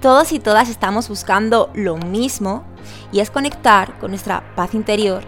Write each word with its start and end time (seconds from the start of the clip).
Todos 0.00 0.32
y 0.32 0.38
todas 0.38 0.68
estamos 0.68 1.08
buscando 1.08 1.70
lo 1.74 1.96
mismo 1.96 2.62
y 3.10 3.20
es 3.20 3.30
conectar 3.30 3.98
con 3.98 4.10
nuestra 4.10 4.54
paz 4.54 4.74
interior, 4.74 5.22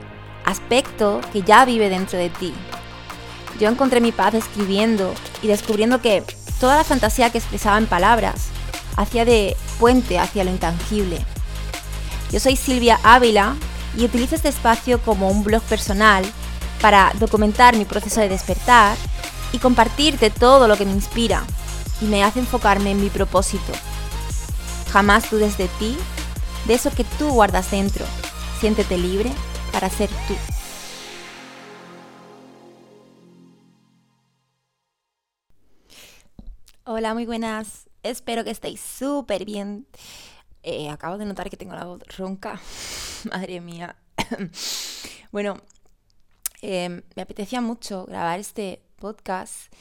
aspecto 0.44 1.22
que 1.32 1.40
ya 1.40 1.64
vive 1.64 1.88
dentro 1.88 2.18
de 2.18 2.28
ti. 2.28 2.52
Yo 3.58 3.70
encontré 3.70 4.02
mi 4.02 4.12
paz 4.12 4.34
escribiendo 4.34 5.14
y 5.40 5.48
descubriendo 5.48 6.02
que 6.02 6.22
toda 6.60 6.76
la 6.76 6.84
fantasía 6.84 7.30
que 7.30 7.38
expresaba 7.38 7.78
en 7.78 7.86
palabras 7.86 8.48
hacía 8.96 9.24
de 9.24 9.56
puente 9.78 10.18
hacia 10.18 10.44
lo 10.44 10.50
intangible. 10.50 11.24
Yo 12.30 12.38
soy 12.38 12.54
Silvia 12.54 13.00
Ávila 13.02 13.56
y 13.96 14.04
utilizo 14.04 14.34
este 14.34 14.50
espacio 14.50 15.00
como 15.00 15.30
un 15.30 15.42
blog 15.42 15.62
personal 15.62 16.22
para 16.82 17.12
documentar 17.18 17.76
mi 17.76 17.86
proceso 17.86 18.20
de 18.20 18.28
despertar 18.28 18.94
y 19.52 19.58
compartirte 19.58 20.28
todo 20.28 20.68
lo 20.68 20.76
que 20.76 20.84
me 20.84 20.92
inspira 20.92 21.44
y 22.00 22.06
me 22.06 22.24
hace 22.24 22.40
enfocarme 22.40 22.92
en 22.92 23.00
mi 23.00 23.10
propósito. 23.10 23.72
Jamás 24.90 25.30
dudes 25.30 25.56
de 25.58 25.68
ti, 25.78 25.96
de 26.66 26.74
eso 26.74 26.90
que 26.90 27.04
tú 27.04 27.28
guardas 27.30 27.70
dentro. 27.70 28.04
Siéntete 28.58 28.98
libre 28.98 29.30
para 29.72 29.88
ser 29.88 30.08
tú. 30.26 30.34
Hola, 36.84 37.14
muy 37.14 37.24
buenas. 37.24 37.88
Espero 38.02 38.42
que 38.42 38.50
estéis 38.50 38.80
súper 38.80 39.44
bien. 39.44 39.86
Eh, 40.62 40.90
acabo 40.90 41.18
de 41.18 41.24
notar 41.24 41.48
que 41.48 41.56
tengo 41.56 41.74
la 41.74 41.84
voz 41.84 42.02
ronca. 42.16 42.60
Madre 43.30 43.60
mía. 43.60 43.96
bueno, 45.32 45.56
eh, 46.62 47.02
me 47.14 47.22
apetecía 47.22 47.60
mucho 47.60 48.06
grabar 48.06 48.40
este 48.40 48.82
podcast 48.96 49.72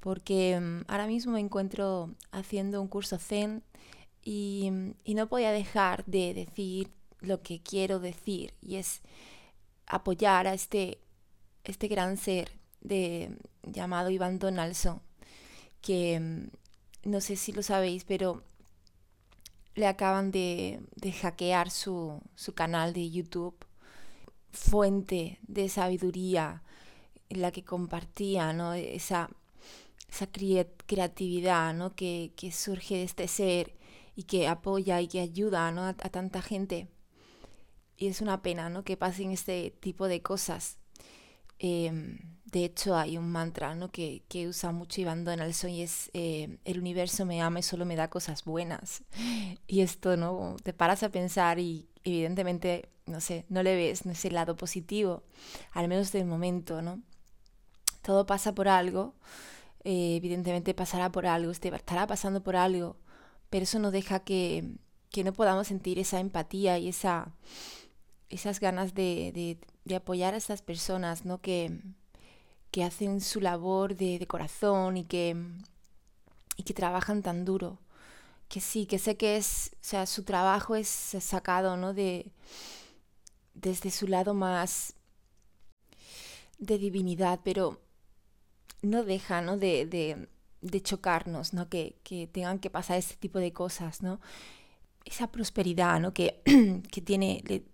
porque 0.00 0.58
mm, 0.60 0.82
ahora 0.88 1.06
mismo 1.06 1.32
me 1.32 1.40
encuentro 1.40 2.14
haciendo 2.30 2.80
un 2.80 2.88
curso 2.88 3.18
Zen 3.18 3.62
y, 4.22 4.70
no 5.06 5.28
podía 5.28 5.52
dejar 5.52 6.04
de 6.06 6.34
decir 6.34 6.90
lo 7.20 7.42
que 7.42 7.60
quiero 7.60 7.98
decir 7.98 8.54
y 8.60 8.76
es 8.76 9.02
apoyar 9.86 10.46
a 10.46 10.54
este, 10.54 10.98
este 11.64 11.88
gran 11.88 12.16
ser 12.16 12.52
de, 12.80 13.36
llamado 13.62 14.10
Iván 14.10 14.38
Donaldson, 14.38 15.00
que 15.80 16.20
mm, 16.20 17.10
no 17.10 17.20
sé 17.20 17.36
si 17.36 17.52
lo 17.52 17.62
sabéis, 17.62 18.04
pero 18.04 18.42
le 19.74 19.86
acaban 19.86 20.30
de, 20.30 20.80
hackear 21.20 21.70
su, 21.70 22.20
su, 22.34 22.52
canal 22.52 22.92
de 22.92 23.10
YouTube, 23.10 23.56
fuente 24.52 25.38
de 25.42 25.68
sabiduría 25.68 26.62
en 27.28 27.42
la 27.42 27.52
que 27.52 27.64
compartía 27.64 28.52
¿no? 28.52 28.74
esa 28.74 29.30
esa 30.08 30.26
creatividad 30.26 31.74
¿no? 31.74 31.94
que, 31.94 32.32
surge 32.52 32.96
de 32.96 33.02
este 33.04 33.28
ser 33.28 33.74
y 34.16 34.24
que 34.24 34.48
apoya 34.48 35.00
y 35.00 35.08
que 35.08 35.20
ayuda 35.20 35.70
¿no? 35.70 35.84
a, 35.84 35.94
tanta 35.94 36.42
gente. 36.42 36.88
Y 37.96 38.08
es 38.08 38.20
una 38.20 38.42
pena 38.42 38.70
¿no? 38.70 38.84
que 38.84 38.96
pasen 38.96 39.32
este 39.32 39.70
tipo 39.80 40.08
de 40.08 40.22
cosas. 40.22 40.78
Em, 41.58 42.18
de 42.46 42.64
hecho, 42.64 42.96
hay 42.96 43.18
un 43.18 43.30
mantra 43.30 43.74
¿no? 43.74 43.90
que, 43.90 44.22
usa 44.48 44.72
mucho 44.72 45.00
Iván 45.00 45.24
Donaldson 45.24 45.70
y 45.70 45.82
es 45.82 46.10
eh, 46.14 46.58
el 46.64 46.78
universo 46.78 47.26
me 47.26 47.42
ama 47.42 47.58
y 47.58 47.62
solo 47.62 47.84
me 47.84 47.96
da 47.96 48.08
cosas 48.08 48.44
buenas. 48.44 49.02
Y 49.70 49.82
esto, 49.82 50.16
¿no? 50.16 50.56
Te 50.62 50.72
paras 50.72 51.02
a 51.02 51.10
pensar 51.10 51.58
y 51.58 51.90
evidentemente, 52.02 52.88
no 53.04 53.20
sé, 53.20 53.44
no 53.50 53.62
le 53.62 53.76
ves 53.76 54.06
no 54.06 54.12
ese 54.12 54.30
lado 54.30 54.56
positivo, 54.56 55.24
al 55.72 55.88
menos 55.88 56.10
de 56.10 56.24
momento, 56.24 56.80
¿no? 56.80 57.02
Todo 58.00 58.24
pasa 58.24 58.54
por 58.54 58.68
algo 58.68 59.14
eh, 59.90 60.16
evidentemente 60.16 60.74
pasará 60.74 61.10
por 61.10 61.24
algo, 61.24 61.50
estará 61.50 62.06
pasando 62.06 62.42
por 62.42 62.56
algo, 62.56 62.96
pero 63.48 63.62
eso 63.62 63.78
no 63.78 63.90
deja 63.90 64.20
que, 64.20 64.74
no 65.24 65.32
podamos 65.32 65.68
sentir 65.68 65.98
esa 65.98 66.20
empatía 66.20 66.78
y 66.78 66.88
esa, 66.88 67.34
esas 68.28 68.60
ganas 68.60 68.92
de, 68.92 69.58
apoyar 69.96 70.34
a 70.34 70.36
estas 70.36 70.60
personas 70.60 71.24
¿no? 71.24 71.40
que, 71.40 71.80
que 72.70 72.84
hacen 72.84 73.22
su 73.22 73.40
labor 73.40 73.96
de, 73.96 74.26
corazón 74.26 74.98
y 74.98 75.04
que, 75.04 75.34
y 76.58 76.64
que 76.64 76.74
trabajan 76.74 77.22
tan 77.22 77.46
duro. 77.46 77.78
Que 78.48 78.60
sí, 78.60 78.84
que 78.84 78.98
sé 78.98 79.16
que 79.16 79.38
es, 79.38 79.70
o 79.80 79.84
sea, 79.84 80.04
su 80.04 80.22
trabajo 80.22 80.76
es 80.76 80.88
sacado 80.88 81.78
¿no? 81.78 81.94
de, 81.94 82.30
desde 83.54 83.90
su 83.90 84.06
lado 84.06 84.34
más 84.34 84.92
de 86.58 86.76
divinidad, 86.76 87.40
pero 87.42 87.87
no 88.82 89.04
deja 89.04 89.40
¿no? 89.40 89.56
De, 89.56 89.86
de, 90.60 90.82
chocarnos, 90.82 91.54
¿no? 91.54 91.68
Que, 91.68 91.96
que, 92.02 92.26
tengan 92.26 92.58
que 92.58 92.70
pasar 92.70 92.98
este 92.98 93.16
tipo 93.16 93.38
de 93.38 93.52
cosas, 93.52 94.02
¿no? 94.02 94.20
Esa 95.04 95.30
prosperidad 95.30 96.00
¿no? 96.00 96.12
que, 96.12 96.42
que 96.90 97.00
tiene, 97.00 97.42
le, 97.46 97.64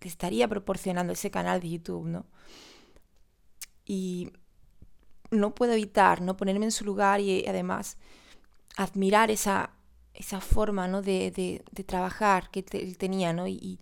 estaría 0.00 0.48
proporcionando 0.48 1.12
ese 1.12 1.30
canal 1.30 1.60
de 1.60 1.70
YouTube, 1.70 2.06
¿no? 2.06 2.26
Y 3.84 4.30
no 5.30 5.54
puedo 5.54 5.72
evitar 5.72 6.20
no 6.20 6.36
ponerme 6.36 6.66
en 6.66 6.72
su 6.72 6.84
lugar 6.84 7.20
y 7.20 7.46
además 7.46 7.96
admirar 8.76 9.30
esa, 9.30 9.70
esa 10.14 10.40
forma 10.40 10.88
¿no? 10.88 11.02
de, 11.02 11.30
de, 11.30 11.64
de 11.70 11.84
trabajar 11.84 12.50
que 12.50 12.64
él 12.72 12.96
tenía, 12.98 13.32
¿no? 13.32 13.48
Y, 13.48 13.80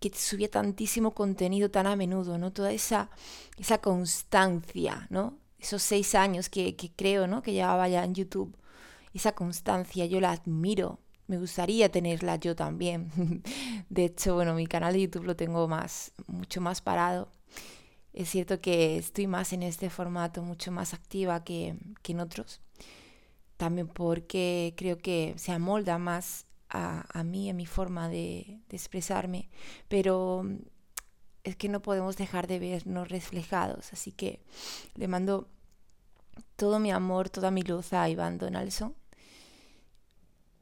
que 0.00 0.10
subía 0.16 0.50
tantísimo 0.50 1.12
contenido 1.12 1.70
tan 1.70 1.86
a 1.86 1.94
menudo, 1.94 2.38
¿no? 2.38 2.52
Toda 2.52 2.72
esa, 2.72 3.10
esa 3.58 3.82
constancia, 3.82 5.06
¿no? 5.10 5.38
Esos 5.60 5.82
seis 5.82 6.14
años 6.14 6.48
que, 6.48 6.74
creo 6.96 7.26
¿no? 7.26 7.42
que 7.42 7.52
llevaba 7.52 7.88
ya 7.88 8.04
en 8.04 8.14
YouTube, 8.14 8.56
esa 9.12 9.32
constancia, 9.32 10.06
yo 10.06 10.20
la 10.20 10.32
admiro. 10.32 11.00
Me 11.26 11.38
gustaría 11.38 11.90
tenerla 11.90 12.36
yo 12.36 12.56
también. 12.56 13.10
De 13.88 14.06
hecho, 14.06 14.34
bueno, 14.34 14.54
mi 14.54 14.66
canal 14.66 14.94
de 14.94 15.02
YouTube 15.02 15.24
lo 15.24 15.36
tengo 15.36 15.68
más, 15.68 16.12
mucho 16.26 16.60
más 16.60 16.80
parado. 16.80 17.30
Es 18.12 18.30
cierto 18.30 18.60
que 18.60 18.96
estoy 18.96 19.26
más 19.26 19.52
en 19.52 19.62
este 19.62 19.90
formato, 19.90 20.42
mucho 20.42 20.72
más 20.72 20.94
activa 20.94 21.44
que, 21.44 21.76
en 22.04 22.20
otros. 22.20 22.60
También 23.56 23.86
porque 23.86 24.74
creo 24.76 24.98
que 24.98 25.34
se 25.36 25.52
amolda 25.52 25.98
más 25.98 26.46
a, 26.68 27.04
a 27.16 27.22
mí, 27.22 27.50
a 27.50 27.54
mi 27.54 27.66
forma 27.66 28.08
de, 28.08 28.58
de 28.68 28.76
expresarme. 28.76 29.48
Pero 29.88 30.44
es 31.44 31.56
que 31.56 31.68
no 31.68 31.80
podemos 31.80 32.16
dejar 32.16 32.46
de 32.46 32.58
vernos 32.58 33.08
reflejados. 33.08 33.92
Así 33.92 34.12
que 34.12 34.40
le 34.94 35.08
mando 35.08 35.48
todo 36.56 36.78
mi 36.78 36.90
amor, 36.90 37.30
toda 37.30 37.50
mi 37.50 37.62
luz 37.62 37.92
a 37.92 38.08
Iván 38.08 38.38
Donaldson. 38.38 38.94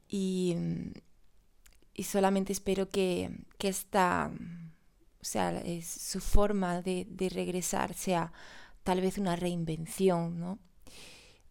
Y, 0.07 0.55
y 1.93 2.03
solamente 2.03 2.53
espero 2.53 2.89
que, 2.89 3.29
que 3.57 3.67
esta, 3.67 4.31
o 5.21 5.25
sea, 5.25 5.59
es 5.59 5.87
su 5.87 6.19
forma 6.19 6.81
de, 6.81 7.05
de, 7.09 7.29
regresar 7.29 7.93
sea 7.93 8.33
tal 8.83 9.01
vez 9.01 9.17
una 9.17 9.35
reinvención, 9.35 10.39
¿no? 10.39 10.59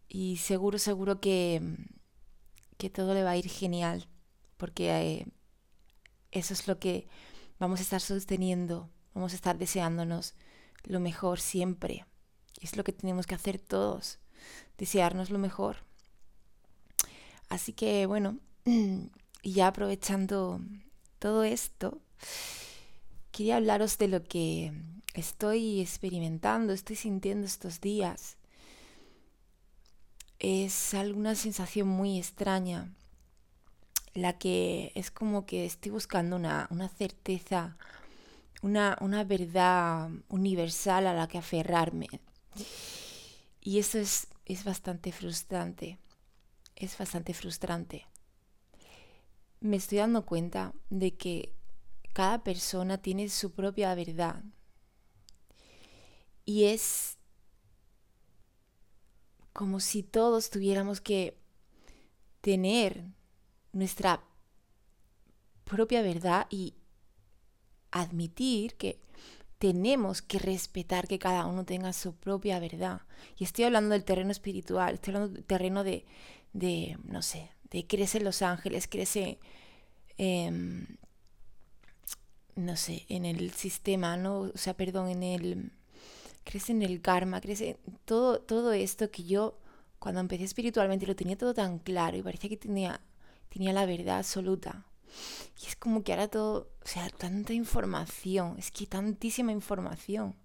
Y 0.09 0.37
seguro, 0.37 0.79
seguro 0.79 1.21
que, 1.21 1.61
que 2.77 2.89
todo 2.89 3.13
le 3.13 3.23
va 3.23 3.31
a 3.31 3.37
ir 3.37 3.47
genial, 3.47 4.09
porque 4.57 4.89
eh, 4.89 5.27
eso 6.31 6.53
es 6.53 6.67
lo 6.67 6.79
que 6.79 7.07
vamos 7.59 7.79
a 7.79 7.83
estar 7.83 8.01
sosteniendo 8.01 8.89
Vamos 9.13 9.33
a 9.33 9.35
estar 9.35 9.57
deseándonos 9.57 10.35
lo 10.83 10.99
mejor 10.99 11.39
siempre. 11.39 12.05
Es 12.61 12.77
lo 12.77 12.83
que 12.83 12.93
tenemos 12.93 13.25
que 13.27 13.35
hacer 13.35 13.59
todos, 13.59 14.19
desearnos 14.77 15.29
lo 15.29 15.39
mejor. 15.39 15.77
Así 17.49 17.73
que 17.73 18.05
bueno, 18.05 18.37
y 18.65 19.51
ya 19.53 19.67
aprovechando 19.67 20.61
todo 21.19 21.43
esto, 21.43 21.99
quería 23.31 23.57
hablaros 23.57 23.97
de 23.97 24.07
lo 24.07 24.23
que 24.23 24.73
estoy 25.13 25.81
experimentando, 25.81 26.73
estoy 26.73 26.95
sintiendo 26.95 27.45
estos 27.45 27.81
días. 27.81 28.37
Es 30.39 30.93
alguna 30.93 31.35
sensación 31.35 31.87
muy 31.87 32.17
extraña, 32.17 32.93
la 34.13 34.37
que 34.37 34.91
es 34.95 35.11
como 35.11 35.45
que 35.45 35.65
estoy 35.65 35.91
buscando 35.91 36.35
una, 36.35 36.67
una 36.71 36.87
certeza 36.87 37.77
una, 38.61 39.23
verdad 39.23 40.09
universal 40.27 41.07
a 41.07 41.13
la 41.13 41.27
que 41.27 41.37
aferrarme. 41.37 42.07
Y 43.61 43.79
eso 43.79 43.99
es, 43.99 44.27
es 44.45 44.63
bastante 44.63 45.11
frustrante. 45.11 45.97
Es 46.75 46.97
bastante 46.97 47.33
frustrante. 47.33 48.05
Me 49.59 49.77
estoy 49.77 49.97
dando 49.97 50.25
cuenta 50.25 50.73
de 50.89 51.15
que 51.15 51.53
cada 52.13 52.43
persona 52.43 52.97
tiene 52.97 53.29
su 53.29 53.51
propia 53.51 53.93
verdad. 53.95 54.43
Y 56.45 56.65
es 56.65 57.17
como 59.53 59.79
si 59.79 60.03
todos 60.03 60.49
tuviéramos 60.49 61.01
que 61.01 61.37
tener 62.41 63.03
nuestra 63.73 64.23
propia 65.65 66.01
verdad 66.01 66.47
y, 66.49 66.75
admitir 67.91 68.75
que 68.75 68.99
tenemos 69.59 70.21
que 70.21 70.39
respetar 70.39 71.07
que 71.07 71.19
cada 71.19 71.45
uno 71.45 71.65
tenga 71.65 71.91
su 71.93 72.15
propia 72.15 72.59
verdad. 72.59 73.01
Y 73.37 73.43
estoy 73.43 73.65
hablando 73.65 73.93
del 73.93 74.05
terreno 74.05 74.31
espiritual, 74.31 74.95
estoy 74.95 75.13
hablando 75.13 75.35
del 75.35 75.43
terreno 75.43 75.83
de, 75.83 76.05
de, 76.53 76.97
no 77.03 77.21
sé, 77.21 77.51
de 77.69 77.85
crece 77.85 78.19
en 78.19 78.23
Los 78.23 78.41
Ángeles, 78.41 78.87
crece, 78.87 79.39
em, 80.17 80.87
no 82.55 82.75
sé, 82.77 83.05
en 83.09 83.25
el 83.25 83.51
sistema, 83.53 84.17
¿no? 84.17 84.39
O 84.39 84.57
sea, 84.57 84.75
perdón, 84.75 85.09
en 85.09 85.23
el, 85.23 85.71
crece 86.45 86.71
en 86.71 86.81
el 86.81 87.01
karma, 87.01 87.41
crece 87.41 87.77
todo, 88.05 88.39
todo 88.39 88.71
esto 88.73 89.11
que 89.11 89.23
yo 89.23 89.59
cuando 89.99 90.21
empecé 90.21 90.45
espiritualmente 90.45 91.05
lo 91.05 91.15
tenía 91.15 91.37
todo 91.37 91.53
tan 91.53 91.79
claro 91.79 92.17
y 92.17 92.23
parecía 92.23 92.49
que 92.49 92.57
tenía, 92.57 93.01
tenía 93.49 93.73
la 93.73 93.85
verdad 93.85 94.19
absoluta. 94.19 94.85
Y 95.61 95.67
es 95.67 95.75
como 95.75 96.03
que 96.03 96.13
ahora 96.13 96.27
todo, 96.27 96.69
o 96.83 96.87
sea, 96.87 97.09
tanta 97.09 97.53
información, 97.53 98.55
es 98.57 98.71
que 98.71 98.87
tantísima 98.87 99.51
información. 99.51 100.35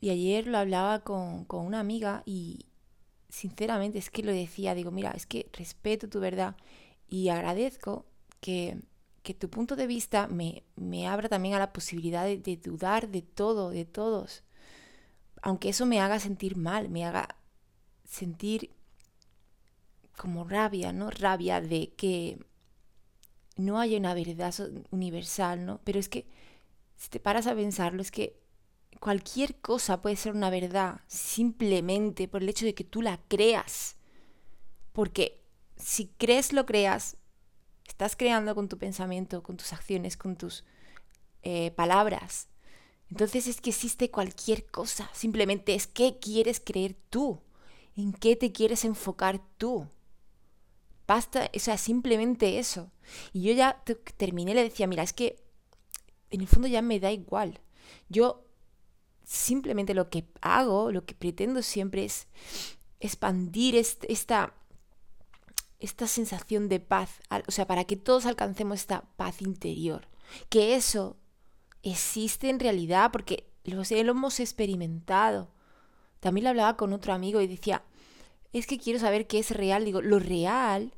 Y 0.00 0.10
ayer 0.10 0.46
lo 0.46 0.58
hablaba 0.58 1.00
con, 1.00 1.44
con 1.44 1.64
una 1.66 1.80
amiga 1.80 2.22
y 2.26 2.66
sinceramente 3.28 3.98
es 3.98 4.10
que 4.10 4.22
lo 4.22 4.32
decía, 4.32 4.74
digo, 4.74 4.90
mira, 4.90 5.10
es 5.12 5.26
que 5.26 5.48
respeto 5.52 6.08
tu 6.08 6.20
verdad 6.20 6.56
y 7.08 7.28
agradezco 7.28 8.06
que, 8.40 8.82
que 9.22 9.34
tu 9.34 9.48
punto 9.50 9.76
de 9.76 9.86
vista 9.86 10.28
me, 10.28 10.62
me, 10.76 11.08
abra 11.08 11.28
también 11.28 11.54
a 11.54 11.58
la 11.58 11.72
posibilidad 11.72 12.24
de, 12.24 12.38
de 12.38 12.56
dudar 12.56 13.08
de 13.08 13.22
todo, 13.22 13.70
de 13.70 13.84
todos. 13.84 14.44
Aunque 15.42 15.70
eso 15.70 15.86
me 15.86 16.00
haga 16.00 16.18
sentir 16.20 16.56
mal, 16.56 16.88
me 16.90 17.04
haga 17.04 17.36
sentir 18.04 18.70
como 20.16 20.44
rabia, 20.44 20.92
¿no? 20.92 21.10
Rabia 21.10 21.60
de 21.60 21.92
que 21.96 22.38
no 23.56 23.78
haya 23.78 23.98
una 23.98 24.14
verdad 24.14 24.54
universal, 24.90 25.64
¿no? 25.64 25.80
Pero 25.84 25.98
es 25.98 26.08
que 26.08 26.26
si 26.96 27.08
te 27.08 27.20
paras 27.20 27.46
a 27.46 27.54
pensarlo, 27.54 28.02
es 28.02 28.10
que 28.10 28.40
cualquier 29.00 29.56
cosa 29.56 30.00
puede 30.00 30.16
ser 30.16 30.32
una 30.32 30.50
verdad 30.50 31.00
simplemente 31.06 32.28
por 32.28 32.42
el 32.42 32.48
hecho 32.48 32.64
de 32.64 32.74
que 32.74 32.84
tú 32.84 33.02
la 33.02 33.20
creas. 33.28 33.96
Porque 34.92 35.42
si 35.76 36.08
crees 36.18 36.52
lo 36.52 36.66
creas, 36.66 37.16
estás 37.86 38.16
creando 38.16 38.54
con 38.54 38.68
tu 38.68 38.78
pensamiento, 38.78 39.42
con 39.42 39.56
tus 39.56 39.72
acciones, 39.72 40.16
con 40.16 40.36
tus 40.36 40.64
eh, 41.42 41.70
palabras. 41.72 42.48
Entonces 43.10 43.46
es 43.46 43.60
que 43.60 43.70
existe 43.70 44.10
cualquier 44.10 44.66
cosa, 44.66 45.10
simplemente 45.12 45.74
es 45.74 45.86
qué 45.86 46.18
quieres 46.18 46.60
creer 46.60 46.96
tú, 47.10 47.40
en 47.96 48.12
qué 48.12 48.34
te 48.34 48.50
quieres 48.50 48.84
enfocar 48.84 49.40
tú. 49.58 49.86
Basta, 51.06 51.50
o 51.54 51.58
sea, 51.58 51.76
simplemente 51.76 52.58
eso. 52.58 52.90
Y 53.32 53.42
yo 53.42 53.52
ya 53.52 53.82
terminé, 54.16 54.54
le 54.54 54.64
decía, 54.64 54.86
mira, 54.86 55.02
es 55.02 55.12
que 55.12 55.42
en 56.30 56.40
el 56.40 56.46
fondo 56.48 56.68
ya 56.68 56.82
me 56.82 57.00
da 57.00 57.12
igual. 57.12 57.60
Yo 58.08 58.44
simplemente 59.24 59.94
lo 59.94 60.10
que 60.10 60.26
hago, 60.40 60.90
lo 60.90 61.04
que 61.04 61.14
pretendo 61.14 61.62
siempre 61.62 62.04
es 62.04 62.26
expandir 63.00 63.76
esta, 63.76 64.54
esta 65.78 66.06
sensación 66.06 66.68
de 66.68 66.80
paz, 66.80 67.10
o 67.46 67.50
sea, 67.50 67.66
para 67.66 67.84
que 67.84 67.96
todos 67.96 68.26
alcancemos 68.26 68.80
esta 68.80 69.02
paz 69.16 69.42
interior. 69.42 70.08
Que 70.48 70.74
eso 70.74 71.16
existe 71.82 72.48
en 72.48 72.60
realidad 72.60 73.10
porque 73.12 73.52
lo, 73.64 73.82
lo 73.82 74.10
hemos 74.10 74.40
experimentado. 74.40 75.52
También 76.20 76.44
lo 76.44 76.50
hablaba 76.50 76.76
con 76.76 76.92
otro 76.94 77.12
amigo 77.12 77.40
y 77.40 77.46
decía, 77.46 77.84
es 78.58 78.66
que 78.66 78.78
quiero 78.78 79.00
saber 79.00 79.26
qué 79.26 79.40
es 79.40 79.50
real. 79.50 79.84
Digo, 79.84 80.00
lo 80.00 80.18
real, 80.18 80.94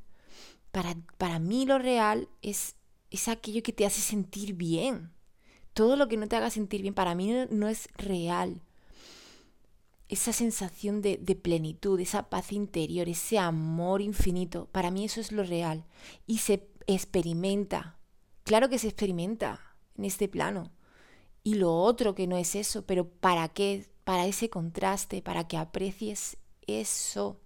para, 0.73 0.94
para 1.17 1.38
mí 1.38 1.64
lo 1.64 1.79
real 1.79 2.29
es, 2.43 2.76
es 3.11 3.29
aquello 3.29 3.62
que 3.62 3.73
te 3.73 3.87
hace 3.87 4.03
sentir 4.03 4.53
bien. 4.53 5.11
Todo 5.73 5.97
lo 5.97 6.06
que 6.06 6.19
no 6.19 6.29
te 6.29 6.37
haga 6.37 6.50
sentir 6.50 6.82
bien 6.82 6.94
para 6.94 7.14
mí 7.14 7.32
no, 7.50 7.69
es 7.69 7.88
real. 7.97 8.61
Esa 10.08 10.35
sensación 10.35 11.00
de, 11.00 11.17
de, 11.17 11.35
plenitud, 11.35 11.99
esa 11.99 12.29
paz 12.29 12.53
interior, 12.53 13.08
ese 13.08 13.38
amor 13.38 14.02
infinito, 14.02 14.69
para 14.70 14.91
mí 14.91 15.05
eso 15.05 15.20
es 15.20 15.32
lo 15.32 15.43
real. 15.43 15.87
Y 16.26 16.38
se 16.38 16.69
experimenta. 16.87 17.99
Claro 18.44 18.69
que 18.69 18.79
se 18.79 18.88
experimenta 18.88 19.76
en 19.97 20.05
este 20.05 20.29
plano. 20.29 20.73
Y 21.43 21.55
lo 21.55 21.75
otro 21.75 22.14
que 22.14 22.26
no 22.26 22.37
es 22.37 22.55
eso, 22.55 22.85
pero 22.85 23.09
¿para 23.09 23.49
qué? 23.49 23.87
Para 24.05 24.26
ese 24.26 24.50
contraste, 24.50 25.23
para 25.23 25.49
que 25.49 25.56
aprecies 25.56 26.37
eso 26.67 27.41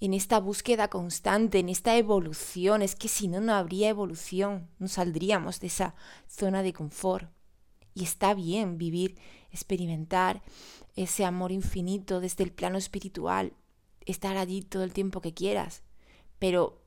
en 0.00 0.14
esta 0.14 0.40
búsqueda 0.40 0.88
constante, 0.88 1.58
en 1.58 1.68
esta 1.68 1.96
evolución. 1.96 2.82
Es 2.82 2.96
que 2.96 3.08
si 3.08 3.28
no, 3.28 3.40
no 3.40 3.54
habría 3.54 3.88
evolución, 3.88 4.68
no 4.78 4.88
saldríamos 4.88 5.60
de 5.60 5.68
esa 5.68 5.94
zona 6.26 6.62
de 6.62 6.72
confort. 6.72 7.30
Y 7.94 8.04
está 8.04 8.34
bien 8.34 8.78
vivir, 8.78 9.18
experimentar 9.52 10.42
ese 10.96 11.24
amor 11.24 11.52
infinito 11.52 12.20
desde 12.20 12.44
el 12.44 12.52
plano 12.52 12.78
espiritual, 12.78 13.52
estar 14.06 14.36
allí 14.36 14.62
todo 14.62 14.82
el 14.82 14.92
tiempo 14.92 15.20
que 15.20 15.34
quieras. 15.34 15.82
Pero 16.38 16.82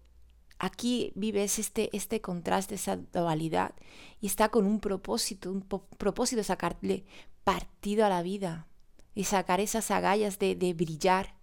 aquí 0.58 1.12
vives 1.16 1.60
este, 1.60 1.96
este 1.96 2.22
contraste, 2.22 2.76
esa 2.76 2.98
dualidad, 2.98 3.76
y 4.22 4.28
está 4.28 4.50
con 4.50 4.66
un 4.66 4.80
propósito, 4.80 5.52
un 5.52 5.62
propósito 5.62 6.44
sacarle 6.44 7.06
partido 7.44 8.06
a 8.06 8.10
la 8.10 8.24
vida, 8.24 8.68
y 9.16 9.26
sacar 9.26 9.60
esas 9.60 9.92
agallas 9.92 10.40
de, 10.40 10.56
de 10.56 10.74
brillar 10.74 11.36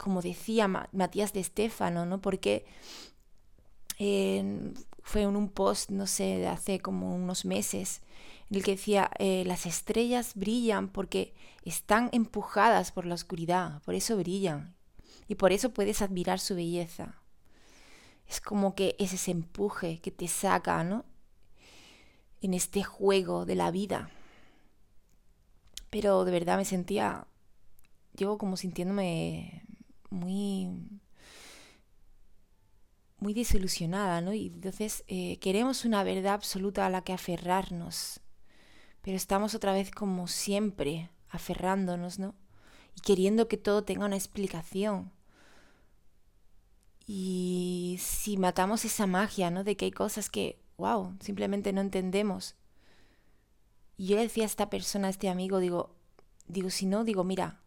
como 0.00 0.22
decía 0.22 0.66
Matías 0.66 1.34
de 1.34 1.40
Estéfano, 1.40 2.06
¿no? 2.06 2.22
Porque 2.22 2.64
fue 5.02 5.22
en 5.22 5.36
un 5.36 5.48
post, 5.50 5.90
no 5.90 6.06
sé, 6.06 6.38
de 6.38 6.48
hace 6.48 6.80
como 6.80 7.14
unos 7.14 7.44
meses, 7.44 8.00
en 8.48 8.56
el 8.56 8.64
que 8.64 8.72
decía, 8.72 9.10
eh, 9.18 9.44
las 9.46 9.66
estrellas 9.66 10.32
brillan 10.34 10.88
porque 10.88 11.34
están 11.64 12.08
empujadas 12.12 12.92
por 12.92 13.04
la 13.04 13.14
oscuridad, 13.14 13.82
por 13.82 13.94
eso 13.94 14.16
brillan. 14.16 14.74
Y 15.28 15.34
por 15.34 15.52
eso 15.52 15.70
puedes 15.70 16.02
admirar 16.02 16.40
su 16.40 16.56
belleza. 16.56 17.20
Es 18.26 18.40
como 18.40 18.74
que 18.74 18.96
es 18.98 19.12
ese 19.12 19.30
empuje 19.30 20.00
que 20.00 20.10
te 20.10 20.28
saca, 20.28 20.82
¿no? 20.82 21.04
En 22.40 22.54
este 22.54 22.82
juego 22.82 23.44
de 23.44 23.54
la 23.54 23.70
vida. 23.70 24.10
Pero 25.90 26.24
de 26.24 26.32
verdad 26.32 26.56
me 26.56 26.64
sentía, 26.64 27.26
yo 28.14 28.38
como 28.38 28.56
sintiéndome 28.56 29.59
muy 30.10 31.00
muy 33.20 33.34
desilusionada, 33.34 34.20
¿no? 34.20 34.32
Y 34.32 34.46
entonces 34.46 35.04
eh, 35.06 35.38
queremos 35.38 35.84
una 35.84 36.02
verdad 36.02 36.34
absoluta 36.34 36.86
a 36.86 36.90
la 36.90 37.02
que 37.02 37.12
aferrarnos, 37.12 38.20
pero 39.02 39.16
estamos 39.16 39.54
otra 39.54 39.72
vez 39.72 39.90
como 39.90 40.26
siempre 40.26 41.10
aferrándonos, 41.28 42.18
¿no? 42.18 42.34
Y 42.96 43.02
queriendo 43.02 43.46
que 43.46 43.56
todo 43.56 43.84
tenga 43.84 44.06
una 44.06 44.16
explicación. 44.16 45.12
Y 47.06 47.98
si 48.00 48.36
matamos 48.36 48.84
esa 48.84 49.06
magia, 49.06 49.50
¿no? 49.50 49.64
De 49.64 49.76
que 49.76 49.86
hay 49.86 49.90
cosas 49.92 50.30
que, 50.30 50.62
wow, 50.76 51.14
simplemente 51.20 51.72
no 51.72 51.80
entendemos. 51.80 52.56
Y 53.96 54.08
yo 54.08 54.16
le 54.16 54.22
decía 54.22 54.44
a 54.44 54.46
esta 54.46 54.70
persona, 54.70 55.08
a 55.08 55.10
este 55.10 55.28
amigo, 55.28 55.58
digo, 55.58 55.94
digo, 56.46 56.70
si 56.70 56.86
no, 56.86 57.04
digo, 57.04 57.22
mira, 57.22 57.59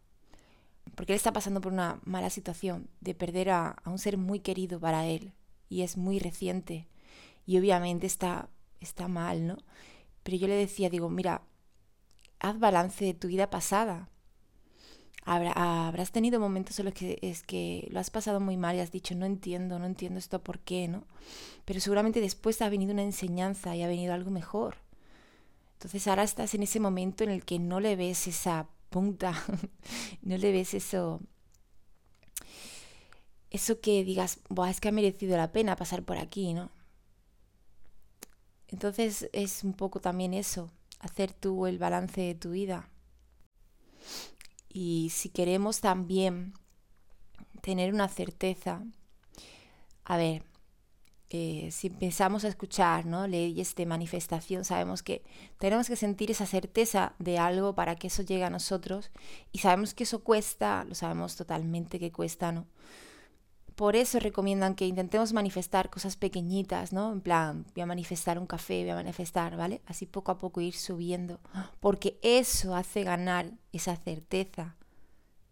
porque 0.94 1.12
él 1.12 1.16
está 1.16 1.32
pasando 1.32 1.60
por 1.60 1.72
una 1.72 2.00
mala 2.04 2.30
situación 2.30 2.88
de 3.00 3.14
perder 3.14 3.50
a, 3.50 3.76
un 3.86 3.98
ser 3.98 4.16
muy 4.16 4.40
querido 4.40 4.80
para 4.80 5.06
él 5.06 5.32
y 5.68 5.82
es 5.82 5.96
muy 5.96 6.18
reciente 6.18 6.86
y 7.46 7.58
obviamente 7.58 8.06
está, 8.06 8.48
está 8.80 9.08
mal, 9.08 9.46
¿no? 9.46 9.58
Pero 10.22 10.36
yo 10.36 10.48
le 10.48 10.54
decía, 10.54 10.88
digo, 10.88 11.10
mira, 11.10 11.42
haz 12.40 12.58
balance 12.58 13.04
de 13.04 13.14
tu 13.14 13.28
vida 13.28 13.50
pasada. 13.50 14.08
habrás 15.24 16.12
tenido 16.12 16.40
momentos 16.40 16.78
en 16.78 16.86
los 16.86 16.94
que 16.94 17.18
es 17.22 17.42
que 17.42 17.88
lo 17.90 18.00
has 18.00 18.10
pasado 18.10 18.40
muy 18.40 18.56
mal 18.56 18.76
y 18.76 18.80
has 18.80 18.92
dicho, 18.92 19.14
no 19.14 19.26
entiendo, 19.26 19.78
no 19.78 19.86
entiendo 19.86 20.18
esto 20.18 20.42
por 20.42 20.60
qué, 20.60 20.88
¿no? 20.88 21.04
Pero 21.64 21.80
seguramente 21.80 22.20
después 22.20 22.62
ha 22.62 22.68
venido 22.68 22.92
una 22.92 23.02
enseñanza 23.02 23.76
y 23.76 23.82
ha 23.82 23.88
venido 23.88 24.14
algo 24.14 24.30
mejor. 24.30 24.76
Entonces 25.74 26.06
ahora 26.08 26.22
estás 26.22 26.54
en 26.54 26.62
ese 26.62 26.80
momento 26.80 27.24
en 27.24 27.30
el 27.30 27.44
que 27.44 27.58
no 27.58 27.80
le 27.80 27.96
ves 27.96 28.26
esa 28.26 28.68
punta, 28.94 29.34
no 30.22 30.36
le 30.36 30.52
ves 30.52 30.72
eso, 30.72 31.20
eso 33.50 33.80
que 33.80 34.04
digas, 34.04 34.38
es 34.70 34.80
que 34.80 34.88
ha 34.88 34.92
merecido 34.92 35.36
la 35.36 35.50
pena 35.50 35.74
pasar 35.74 36.04
por 36.04 36.16
aquí, 36.16 36.54
¿no? 36.54 36.70
Entonces 38.68 39.28
es 39.32 39.64
un 39.64 39.72
poco 39.72 40.00
también 40.00 40.32
eso, 40.32 40.70
hacer 41.00 41.32
tú 41.32 41.66
el 41.66 41.78
balance 41.78 42.20
de 42.20 42.36
tu 42.36 42.52
vida. 42.52 42.88
Y 44.68 45.10
si 45.10 45.28
queremos 45.28 45.80
también 45.80 46.54
tener 47.62 47.92
una 47.92 48.06
certeza, 48.06 48.84
a 50.04 50.16
ver, 50.16 50.44
eh, 51.36 51.72
si 51.72 51.88
empezamos 51.88 52.44
a 52.44 52.48
escuchar 52.48 53.06
¿no? 53.06 53.26
leyes 53.26 53.74
de 53.74 53.86
manifestación, 53.86 54.64
sabemos 54.64 55.02
que 55.02 55.24
tenemos 55.58 55.88
que 55.88 55.96
sentir 55.96 56.30
esa 56.30 56.46
certeza 56.46 57.14
de 57.18 57.38
algo 57.38 57.74
para 57.74 57.96
que 57.96 58.06
eso 58.06 58.22
llegue 58.22 58.44
a 58.44 58.50
nosotros 58.50 59.10
y 59.50 59.58
sabemos 59.58 59.94
que 59.94 60.04
eso 60.04 60.22
cuesta, 60.22 60.84
lo 60.84 60.94
sabemos 60.94 61.34
totalmente 61.34 61.98
que 61.98 62.12
cuesta, 62.12 62.52
¿no? 62.52 62.68
Por 63.74 63.96
eso 63.96 64.20
recomiendan 64.20 64.76
que 64.76 64.86
intentemos 64.86 65.32
manifestar 65.32 65.90
cosas 65.90 66.16
pequeñitas, 66.16 66.92
¿no? 66.92 67.12
En 67.12 67.20
plan, 67.20 67.66
voy 67.74 67.82
a 67.82 67.86
manifestar 67.86 68.38
un 68.38 68.46
café, 68.46 68.82
voy 68.82 68.90
a 68.90 68.94
manifestar, 68.94 69.56
¿vale? 69.56 69.82
Así 69.86 70.06
poco 70.06 70.30
a 70.30 70.38
poco 70.38 70.60
ir 70.60 70.74
subiendo, 70.74 71.40
porque 71.80 72.16
eso 72.22 72.76
hace 72.76 73.02
ganar 73.02 73.50
esa 73.72 73.96
certeza, 73.96 74.76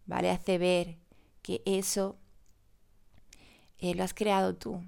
¿vale? 0.05 0.31
Hace 0.31 0.57
ver 0.57 0.97
que 1.41 1.61
eso 1.65 2.15
eh, 3.79 3.95
lo 3.95 4.05
has 4.05 4.13
creado 4.13 4.55
tú. 4.55 4.81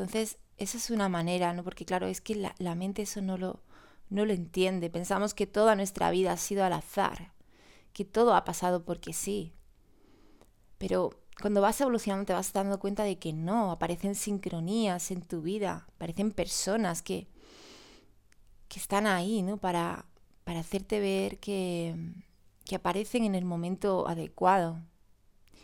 Entonces, 0.00 0.38
esa 0.56 0.78
es 0.78 0.90
una 0.90 1.10
manera, 1.10 1.52
¿no? 1.52 1.62
Porque 1.62 1.84
claro, 1.84 2.06
es 2.06 2.22
que 2.22 2.34
la, 2.34 2.54
la 2.58 2.74
mente 2.74 3.02
eso 3.02 3.20
no 3.20 3.36
lo, 3.36 3.60
no 4.08 4.24
lo 4.24 4.32
entiende. 4.32 4.88
Pensamos 4.88 5.34
que 5.34 5.46
toda 5.46 5.76
nuestra 5.76 6.10
vida 6.10 6.32
ha 6.32 6.36
sido 6.38 6.64
al 6.64 6.72
azar, 6.72 7.32
que 7.92 8.06
todo 8.06 8.34
ha 8.34 8.44
pasado 8.44 8.84
porque 8.84 9.12
sí. 9.12 9.52
Pero 10.78 11.10
cuando 11.40 11.60
vas 11.60 11.78
evolucionando 11.82 12.24
te 12.24 12.32
vas 12.32 12.52
dando 12.54 12.80
cuenta 12.80 13.04
de 13.04 13.18
que 13.18 13.34
no, 13.34 13.72
aparecen 13.72 14.14
sincronías 14.14 15.10
en 15.10 15.20
tu 15.20 15.42
vida, 15.42 15.86
aparecen 15.96 16.32
personas 16.32 17.02
que, 17.02 17.28
que 18.68 18.80
están 18.80 19.06
ahí, 19.06 19.42
¿no? 19.42 19.58
Para, 19.58 20.06
para 20.44 20.60
hacerte 20.60 20.98
ver 20.98 21.38
que, 21.40 21.94
que 22.64 22.76
aparecen 22.76 23.24
en 23.24 23.34
el 23.34 23.44
momento 23.44 24.08
adecuado. 24.08 24.80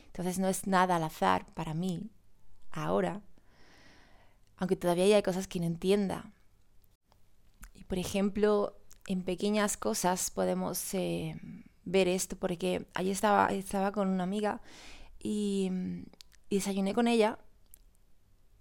Entonces 0.09 0.39
no 0.39 0.49
es 0.49 0.67
nada 0.67 0.97
al 0.97 1.05
azar 1.05 1.47
para 1.55 1.73
mí, 1.73 2.11
ahora, 2.71 3.23
aunque 4.57 4.77
todavía 4.77 5.17
hay 5.17 5.23
cosas 5.23 5.49
que 5.49 5.61
no 5.61 5.67
entienda. 5.67 6.33
Y 7.75 7.85
por 7.85 7.99
ejemplo, 7.99 8.77
en 9.07 9.23
pequeñas 9.23 9.77
cosas 9.77 10.31
podemos 10.31 10.95
eh, 10.95 11.41
ver 11.85 12.09
esto, 12.09 12.37
porque 12.37 12.87
ayer 12.95 13.13
estaba, 13.13 13.49
estaba 13.49 13.93
con 13.93 14.09
una 14.09 14.25
amiga 14.25 14.61
y, 15.23 15.71
desayuné 16.51 16.95
con 16.95 17.09
ella 17.09 17.39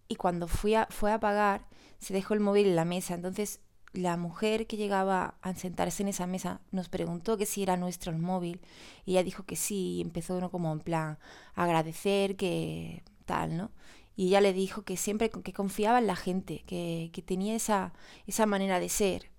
y 0.07 0.15
cuando 0.15 0.47
fui 0.47 0.73
a, 0.75 0.87
fue 0.89 1.11
a 1.11 1.19
pagar 1.19 1.67
se 1.99 2.13
dejó 2.13 2.33
el 2.33 2.39
móvil 2.39 2.67
en 2.67 2.75
la 2.75 2.85
mesa. 2.85 3.13
Entonces 3.15 3.61
la 3.93 4.17
mujer 4.17 4.67
que 4.67 4.77
llegaba 4.77 5.35
a 5.41 5.55
sentarse 5.55 6.03
en 6.03 6.09
esa 6.09 6.27
mesa 6.27 6.61
nos 6.71 6.89
preguntó 6.89 7.37
que 7.37 7.45
si 7.45 7.63
era 7.63 7.77
nuestro 7.77 8.11
el 8.11 8.19
móvil 8.19 8.61
y 9.05 9.11
ella 9.11 9.23
dijo 9.23 9.43
que 9.43 9.55
sí 9.55 9.97
y 9.97 10.01
empezó 10.01 10.35
uno 10.35 10.51
como 10.51 10.71
en 10.71 10.79
plan 10.79 11.17
agradecer 11.55 12.35
que 12.35 13.03
tal, 13.25 13.57
¿no? 13.57 13.71
Y 14.15 14.27
ella 14.27 14.41
le 14.41 14.53
dijo 14.53 14.83
que 14.83 14.97
siempre 14.97 15.29
que 15.29 15.53
confiaba 15.53 15.99
en 15.99 16.07
la 16.07 16.15
gente, 16.15 16.63
que, 16.65 17.09
que 17.13 17.21
tenía 17.21 17.55
esa, 17.55 17.93
esa 18.27 18.45
manera 18.45 18.79
de 18.79 18.89
ser, 18.89 19.29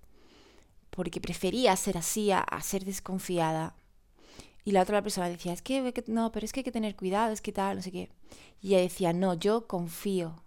porque 0.91 1.21
prefería 1.21 1.75
ser 1.75 1.97
así 1.97 2.31
a, 2.31 2.45
ser 2.61 2.85
desconfiada 2.85 3.75
y 4.67 4.71
la 4.71 4.81
otra 4.81 5.01
persona 5.01 5.29
decía, 5.29 5.53
es 5.53 5.61
que 5.61 6.03
no, 6.07 6.31
pero 6.33 6.45
es 6.45 6.51
que 6.51 6.59
hay 6.59 6.63
que 6.65 6.73
tener 6.73 6.95
cuidado, 6.97 7.31
es 7.31 7.39
que 7.39 7.53
tal, 7.53 7.77
no 7.77 7.81
sé 7.81 7.89
qué. 7.89 8.09
Y 8.61 8.69
ella 8.69 8.81
decía, 8.81 9.13
no, 9.13 9.33
yo 9.33 9.65
confío, 9.65 10.43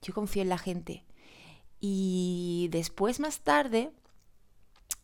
yo 0.00 0.14
confío 0.14 0.40
en 0.40 0.48
la 0.48 0.56
gente. 0.56 1.04
Y 1.78 2.68
después, 2.70 3.20
más 3.20 3.40
tarde, 3.40 3.90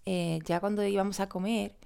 eh, 0.06 0.38
ya 0.46 0.58
cuando 0.58 0.86
íbamos 0.86 1.20
a 1.20 1.28
comer, 1.28 1.76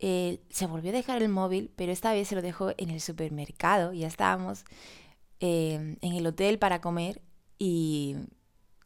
eh, 0.00 0.40
se 0.50 0.66
volvió 0.66 0.90
a 0.90 0.94
dejar 0.94 1.22
el 1.22 1.28
móvil, 1.28 1.70
pero 1.76 1.92
esta 1.92 2.12
vez 2.12 2.26
se 2.26 2.34
lo 2.34 2.42
dejó 2.42 2.72
en 2.76 2.90
el 2.90 3.00
supermercado. 3.00 3.92
Ya 3.92 4.08
estábamos 4.08 4.64
eh, 5.40 5.96
en 6.00 6.12
el 6.14 6.26
hotel 6.26 6.58
para 6.58 6.80
comer 6.80 7.22
y, 7.58 8.16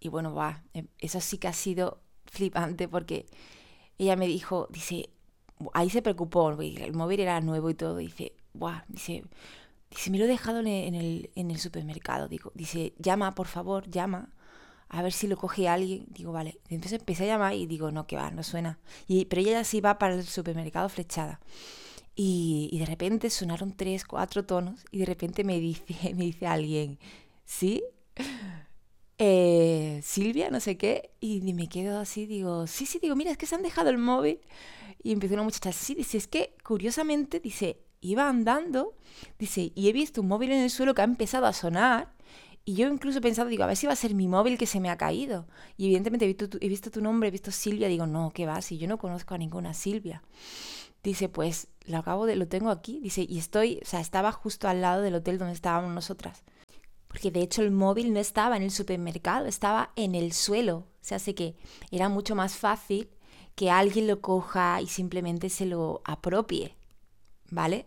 y 0.01 0.09
bueno, 0.09 0.35
va, 0.35 0.63
eso 0.99 1.21
sí 1.21 1.39
que 1.39 1.49
ha 1.49 1.53
sido 1.53 2.01
flipante 2.27 2.89
porque 2.89 3.27
ella 3.99 4.17
me 4.17 4.27
dijo, 4.27 4.69
dice, 4.71 5.11
ahí 5.73 5.91
se 5.91 6.03
preocupó, 6.03 6.51
el 6.51 6.93
móvil 6.95 7.21
era 7.21 7.41
nuevo 7.41 7.71
y 7.71 7.75
todo, 7.75 7.97
dice, 7.97 8.33
Buah, 8.53 8.85
dice, 8.89 9.25
dice, 9.91 10.11
me 10.11 10.19
lo 10.19 10.25
he 10.25 10.29
dejado 10.29 10.61
en 10.61 10.67
el, 10.67 11.31
en 11.35 11.51
el 11.51 11.59
supermercado, 11.59 12.29
digo, 12.29 12.53
dice, 12.55 12.95
llama, 12.99 13.35
por 13.35 13.47
favor, 13.47 13.89
llama, 13.91 14.31
a 14.89 15.03
ver 15.03 15.13
si 15.13 15.27
lo 15.27 15.37
coge 15.37 15.69
alguien, 15.69 16.07
digo, 16.11 16.33
vale, 16.33 16.61
entonces 16.69 17.01
empecé 17.01 17.25
a 17.25 17.35
llamar 17.35 17.55
y 17.55 17.67
digo, 17.67 17.91
no, 17.91 18.07
que 18.07 18.17
va, 18.17 18.31
no 18.31 18.43
suena, 18.43 18.79
y, 19.07 19.27
pero 19.27 19.43
ella 19.43 19.65
sí 19.65 19.81
va 19.81 19.99
para 19.99 20.15
el 20.15 20.25
supermercado 20.25 20.89
flechada. 20.89 21.41
Y, 22.17 22.77
de 22.79 22.87
repente 22.87 23.29
sonaron 23.31 23.77
tres, 23.77 24.05
cuatro 24.05 24.45
tonos 24.45 24.85
y 24.93 24.99
de 24.99 25.07
repente 25.07 25.43
me 25.43 25.59
dice, 25.59 25.85
me 26.15 26.25
dice 26.25 26.47
alguien, 26.47 26.99
¿sí? 27.45 27.83
Eh, 29.19 30.01
Silvia, 30.03 30.51
no 30.51 30.61
sé 30.61 30.77
qué, 30.77 31.11
y 31.21 31.41
me 31.53 31.69
quedo 31.69 31.99
así, 32.01 32.27
digo, 32.27 32.67
sí, 32.67 32.87
sí, 32.87 32.99
digo, 33.01 33.17
mira, 33.17 33.31
es 33.31 33.39
que 33.39 33.47
se 33.47 33.55
han 33.55 33.63
dejado 33.63 33.91
el 33.91 33.99
móvil 33.99 34.41
y 35.03 35.13
empezó 35.13 35.35
una 35.35 35.45
muchacha 35.45 35.71
así, 35.71 35.95
dice, 35.95 36.19
es 36.19 36.27
que 36.27 36.57
curiosamente, 36.65 37.41
dice, 37.41 37.79
iba 38.05 38.29
andando, 38.29 38.95
dice, 39.39 39.73
y 39.75 39.89
he 39.89 39.93
visto 39.93 40.21
un 40.21 40.29
móvil 40.29 40.53
en 40.53 40.63
el 40.63 40.71
suelo 40.71 40.95
que 40.95 41.01
ha 41.01 41.05
empezado 41.05 41.47
a 41.47 41.53
sonar. 41.53 42.13
Y 42.67 42.75
yo 42.75 42.89
incluso 42.89 43.19
he 43.19 43.23
pensado, 43.23 43.49
digo, 43.49 43.65
a 43.65 43.67
ver 43.67 43.77
si 43.77 43.87
va 43.87 43.93
a 43.93 43.97
ser 43.97 44.15
mi 44.15 44.27
móvil 44.27 44.57
que 44.57 44.67
se 44.67 44.81
me 44.81 44.89
ha 44.89 44.97
caído. 44.97 45.47
Y 45.77 45.87
evidentemente 45.87 46.25
he 46.25 46.29
visto 46.29 46.49
tu, 46.49 46.59
he 46.61 46.69
visto 46.69 46.91
tu 46.91 47.03
nombre, 47.03 47.29
he 47.29 47.31
visto 47.31 47.51
Silvia, 47.51 47.89
digo, 47.89 48.07
no, 48.07 48.31
¿qué 48.31 48.47
va? 48.47 48.63
Si 48.63 48.79
yo 48.79 48.89
no 48.89 48.99
conozco 48.99 49.35
a 49.35 49.39
ninguna 49.39 49.75
Silvia. 49.75 50.23
Dice, 51.03 51.29
pues 51.29 51.69
lo 51.87 51.99
acabo 51.99 52.27
de, 52.27 52.37
lo 52.37 52.49
tengo 52.49 52.71
aquí. 52.71 53.01
Dice, 53.01 53.27
y 53.29 53.39
estoy, 53.39 53.81
o 53.83 53.87
sea, 53.87 54.01
estaba 54.01 54.33
justo 54.33 54.69
al 54.69 54.81
lado 54.81 55.03
del 55.03 55.15
hotel 55.15 55.39
donde 55.39 55.55
estábamos 55.55 55.93
nosotras. 55.93 56.43
Porque 57.09 57.31
de 57.31 57.43
hecho 57.43 57.63
el 57.63 57.71
móvil 57.71 58.13
no 58.13 58.21
estaba 58.21 58.57
en 58.57 58.63
el 58.63 58.71
supermercado, 58.71 59.47
estaba 59.47 59.91
en 59.97 60.15
el 60.15 60.33
suelo. 60.33 60.79
O 60.79 61.07
sea, 61.07 61.19
sé 61.19 61.35
que 61.35 61.55
era 61.91 62.09
mucho 62.09 62.35
más 62.35 62.57
fácil 62.57 63.09
que 63.55 63.71
alguien 63.71 64.07
lo 64.09 64.21
coja 64.21 64.81
y 64.81 64.89
simplemente 64.89 65.49
se 65.49 65.67
lo 65.67 66.03
apropie, 66.05 66.75
¿vale? 67.51 67.87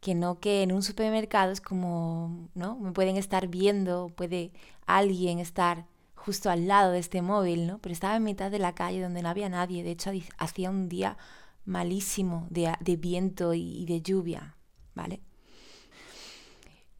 Que 0.00 0.14
no 0.14 0.40
que 0.40 0.62
en 0.62 0.72
un 0.72 0.82
supermercado 0.82 1.52
es 1.52 1.60
como, 1.60 2.48
¿no? 2.54 2.76
Me 2.76 2.92
pueden 2.92 3.16
estar 3.16 3.46
viendo, 3.48 4.10
puede 4.16 4.52
alguien 4.86 5.38
estar 5.38 5.86
justo 6.16 6.50
al 6.50 6.66
lado 6.66 6.92
de 6.92 6.98
este 6.98 7.22
móvil, 7.22 7.66
¿no? 7.66 7.78
Pero 7.78 7.92
estaba 7.92 8.16
en 8.16 8.24
mitad 8.24 8.50
de 8.50 8.58
la 8.58 8.74
calle 8.74 9.02
donde 9.02 9.22
no 9.22 9.28
había 9.28 9.48
nadie, 9.48 9.84
de 9.84 9.92
hecho 9.92 10.10
hacía 10.38 10.70
un 10.70 10.88
día 10.88 11.16
malísimo 11.64 12.46
de, 12.50 12.96
viento 12.96 13.54
y 13.54 13.84
de 13.86 14.02
lluvia, 14.02 14.56
¿vale? 14.94 15.20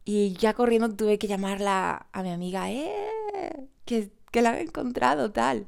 Y 0.03 0.33
ya 0.33 0.53
corriendo 0.53 0.93
tuve 0.95 1.17
que 1.17 1.27
llamarla 1.27 2.07
a 2.11 2.23
mi 2.23 2.29
amiga, 2.29 2.71
¡eh! 2.71 3.67
Que, 3.85 4.11
que 4.31 4.41
la 4.41 4.59
he 4.59 4.63
encontrado, 4.63 5.31
tal. 5.31 5.67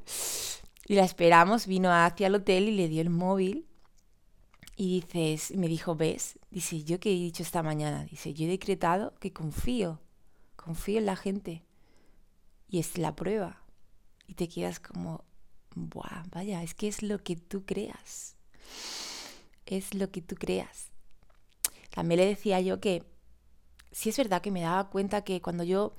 Y 0.88 0.96
la 0.96 1.04
esperamos, 1.04 1.68
vino 1.68 1.92
hacia 1.92 2.28
el 2.28 2.36
hotel 2.36 2.70
y 2.70 2.76
le 2.76 2.88
dio 2.88 3.02
el 3.02 3.10
móvil. 3.10 3.66
Y 4.76 5.02
dices, 5.02 5.58
me 5.58 5.68
dijo, 5.68 5.96
¿ves? 5.96 6.38
Dice, 6.52 6.84
yo 6.84 7.00
que 7.00 7.12
he 7.12 7.16
dicho 7.16 7.42
esta 7.42 7.64
mañana, 7.64 8.06
dice, 8.06 8.34
yo 8.34 8.46
he 8.46 8.50
decretado 8.50 9.16
que 9.20 9.34
confío, 9.34 10.00
confío 10.56 11.00
en 11.00 11.08
la 11.08 11.16
gente. 11.16 11.64
Y 12.70 12.80
es 12.80 12.98
la 13.00 13.16
prueba. 13.16 13.64
Y 14.28 14.36
te 14.36 14.48
quedas 14.48 14.80
como, 14.80 15.26
Buah, 15.74 16.24
vaya, 16.32 16.64
es 16.64 16.74
que 16.74 16.88
es 16.88 17.04
lo 17.04 17.24
que 17.24 17.36
tú 17.36 17.66
creas. 17.66 18.37
Es 19.66 19.94
lo 19.94 20.12
que 20.12 20.22
tú 20.22 20.36
creas. 20.36 20.92
También 21.90 22.20
le 22.20 22.28
decía 22.28 22.62
yo 22.62 22.80
que 22.80 23.04
sí 23.92 24.10
es 24.10 24.18
verdad 24.18 24.42
que 24.42 24.52
me 24.52 24.62
daba 24.62 24.90
cuenta 24.90 25.24
que 25.24 25.42
cuando 25.42 25.64
yo, 25.64 25.96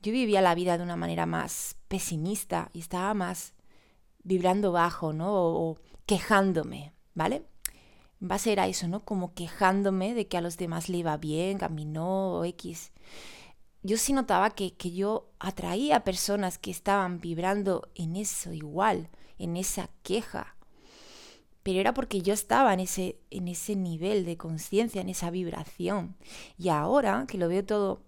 yo 0.00 0.12
vivía 0.12 0.40
la 0.40 0.54
vida 0.54 0.78
de 0.78 0.84
una 0.84 0.96
manera 0.96 1.26
más 1.26 1.76
pesimista 1.88 2.70
y 2.72 2.80
estaba 2.80 3.12
más 3.12 3.52
vibrando 4.22 4.72
bajo, 4.72 5.12
¿no? 5.12 5.28
O, 5.30 5.78
quejándome, 6.06 6.92
¿vale? 7.14 7.44
Va 8.22 8.36
a 8.36 8.38
ser 8.38 8.58
a 8.58 8.66
eso, 8.66 8.88
¿no? 8.88 9.04
Como 9.04 9.34
quejándome 9.34 10.14
de 10.14 10.26
que 10.26 10.38
a 10.38 10.40
los 10.40 10.56
demás 10.56 10.88
le 10.88 10.98
iba 10.98 11.16
bien, 11.18 11.58
caminó 11.58 12.38
o 12.38 12.44
X. 12.44 12.92
Yo 13.82 13.98
sí 13.98 14.14
notaba 14.14 14.50
que, 14.50 14.72
que 14.74 14.92
yo 14.92 15.30
atraía 15.38 15.96
a 15.96 16.04
personas 16.04 16.56
que 16.56 16.70
estaban 16.70 17.20
vibrando 17.20 17.90
en 17.94 18.16
eso 18.16 18.54
igual, 18.54 19.10
en 19.38 19.58
esa 19.58 19.90
queja. 20.02 20.56
Pero 21.64 21.80
era 21.80 21.92
porque 21.92 22.22
yo 22.22 22.32
estaba 22.32 22.72
en 22.72 22.80
ese, 22.80 23.18
en 23.30 23.48
ese 23.48 23.74
nivel 23.74 24.24
de 24.24 24.36
conciencia, 24.36 25.00
en 25.00 25.08
esa 25.08 25.30
vibración. 25.30 26.16
Y 26.56 26.68
ahora 26.68 27.24
que 27.26 27.38
lo 27.38 27.48
veo 27.48 27.64
todo 27.64 28.02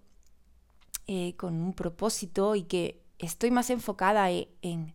eh, 1.07 1.35
con 1.35 1.55
un 1.55 1.73
propósito 1.73 2.55
y 2.55 2.63
que 2.63 3.01
estoy 3.19 3.51
más 3.51 3.69
enfocada 3.69 4.31
e, 4.31 4.47
en 4.61 4.93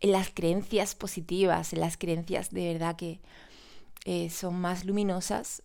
en 0.00 0.12
las 0.12 0.30
creencias 0.30 0.94
positivas, 0.94 1.72
en 1.72 1.80
las 1.80 1.96
creencias 1.96 2.50
de 2.50 2.72
verdad 2.72 2.96
que 2.96 3.20
eh, 4.06 4.30
son 4.30 4.58
más 4.58 4.84
luminosas, 4.84 5.62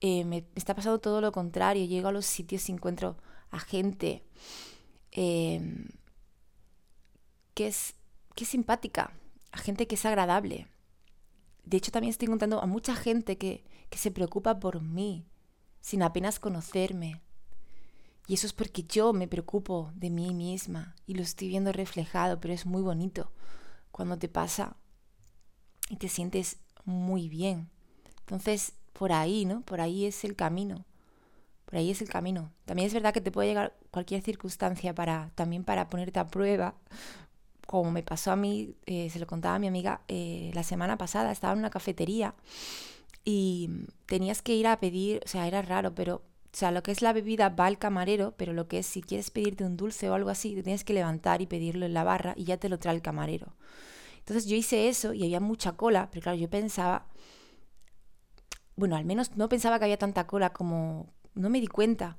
eh, 0.00 0.24
me, 0.24 0.44
está 0.54 0.74
pasando 0.74 1.00
todo 1.00 1.20
lo 1.20 1.32
contrario. 1.32 1.86
Llego 1.86 2.08
a 2.08 2.12
los 2.12 2.26
sitios 2.26 2.68
y 2.68 2.72
encuentro 2.72 3.16
a 3.50 3.58
gente 3.58 4.22
em, 5.12 5.88
que, 7.54 7.68
es, 7.68 7.94
que 8.34 8.44
es 8.44 8.50
simpática, 8.50 9.12
a 9.52 9.58
gente 9.58 9.86
que 9.86 9.94
es 9.94 10.04
agradable. 10.04 10.66
De 11.64 11.76
hecho, 11.76 11.92
también 11.92 12.10
estoy 12.10 12.26
encontrando 12.26 12.60
a 12.60 12.66
mucha 12.66 12.94
gente 12.94 13.38
que, 13.38 13.64
que 13.90 13.98
se 13.98 14.10
preocupa 14.10 14.60
por 14.60 14.82
mí, 14.82 15.26
sin 15.80 16.02
apenas 16.02 16.38
conocerme. 16.38 17.20
Y 18.26 18.34
eso 18.34 18.46
es 18.46 18.52
porque 18.52 18.84
yo 18.84 19.12
me 19.12 19.28
preocupo 19.28 19.90
de 19.94 20.10
mí 20.10 20.32
misma 20.34 20.94
y 21.06 21.14
lo 21.14 21.22
estoy 21.22 21.48
viendo 21.48 21.72
reflejado, 21.72 22.40
pero 22.40 22.54
es 22.54 22.64
muy 22.64 22.82
bonito 22.82 23.30
cuando 23.90 24.18
te 24.18 24.28
pasa 24.28 24.76
y 25.90 25.96
te 25.96 26.08
sientes 26.08 26.58
muy 26.84 27.28
bien. 27.28 27.68
Entonces, 28.20 28.72
por 28.92 29.12
ahí, 29.12 29.44
¿no? 29.44 29.60
Por 29.62 29.80
ahí 29.80 30.06
es 30.06 30.24
el 30.24 30.34
camino. 30.34 30.86
Por 31.66 31.76
ahí 31.76 31.90
es 31.90 32.00
el 32.00 32.08
camino. 32.08 32.50
También 32.64 32.86
es 32.86 32.94
verdad 32.94 33.12
que 33.12 33.20
te 33.20 33.30
puede 33.30 33.48
llegar 33.48 33.76
cualquier 33.90 34.22
circunstancia 34.22 34.94
para 34.94 35.30
también 35.34 35.64
para 35.64 35.90
ponerte 35.90 36.18
a 36.18 36.28
prueba. 36.28 36.74
Como 37.66 37.90
me 37.90 38.02
pasó 38.02 38.30
a 38.32 38.36
mí, 38.36 38.74
eh, 38.86 39.08
se 39.10 39.18
lo 39.18 39.26
contaba 39.26 39.56
a 39.56 39.58
mi 39.58 39.66
amiga 39.68 40.02
eh, 40.08 40.50
la 40.54 40.62
semana 40.62 40.98
pasada, 40.98 41.32
estaba 41.32 41.52
en 41.54 41.60
una 41.60 41.70
cafetería 41.70 42.34
y 43.24 43.70
tenías 44.06 44.42
que 44.42 44.54
ir 44.54 44.66
a 44.66 44.80
pedir, 44.80 45.22
o 45.24 45.28
sea, 45.28 45.46
era 45.46 45.62
raro, 45.62 45.94
pero 45.94 46.22
O 46.54 46.56
sea, 46.56 46.70
lo 46.70 46.82
que 46.84 46.92
es 46.92 47.02
la 47.02 47.12
bebida 47.12 47.48
va 47.50 47.66
al 47.66 47.78
camarero, 47.78 48.34
pero 48.36 48.52
lo 48.52 48.68
que 48.68 48.78
es 48.78 48.86
si 48.86 49.02
quieres 49.02 49.30
pedirte 49.30 49.64
un 49.64 49.76
dulce 49.76 50.08
o 50.08 50.14
algo 50.14 50.30
así, 50.30 50.54
te 50.54 50.62
tienes 50.62 50.84
que 50.84 50.94
levantar 50.94 51.42
y 51.42 51.46
pedirlo 51.46 51.84
en 51.86 51.94
la 51.94 52.04
barra 52.04 52.34
y 52.36 52.44
ya 52.44 52.58
te 52.58 52.68
lo 52.68 52.78
trae 52.78 52.94
el 52.94 53.02
camarero. 53.02 53.54
Entonces 54.20 54.46
yo 54.46 54.56
hice 54.56 54.88
eso 54.88 55.14
y 55.14 55.24
había 55.24 55.40
mucha 55.40 55.72
cola, 55.72 56.08
pero 56.10 56.22
claro, 56.22 56.38
yo 56.38 56.48
pensaba, 56.50 57.06
bueno, 58.76 58.96
al 58.96 59.04
menos 59.04 59.36
no 59.36 59.48
pensaba 59.48 59.78
que 59.78 59.84
había 59.84 59.98
tanta 59.98 60.26
cola 60.26 60.52
como, 60.52 61.06
no 61.34 61.50
me 61.50 61.60
di 61.60 61.66
cuenta. 61.66 62.16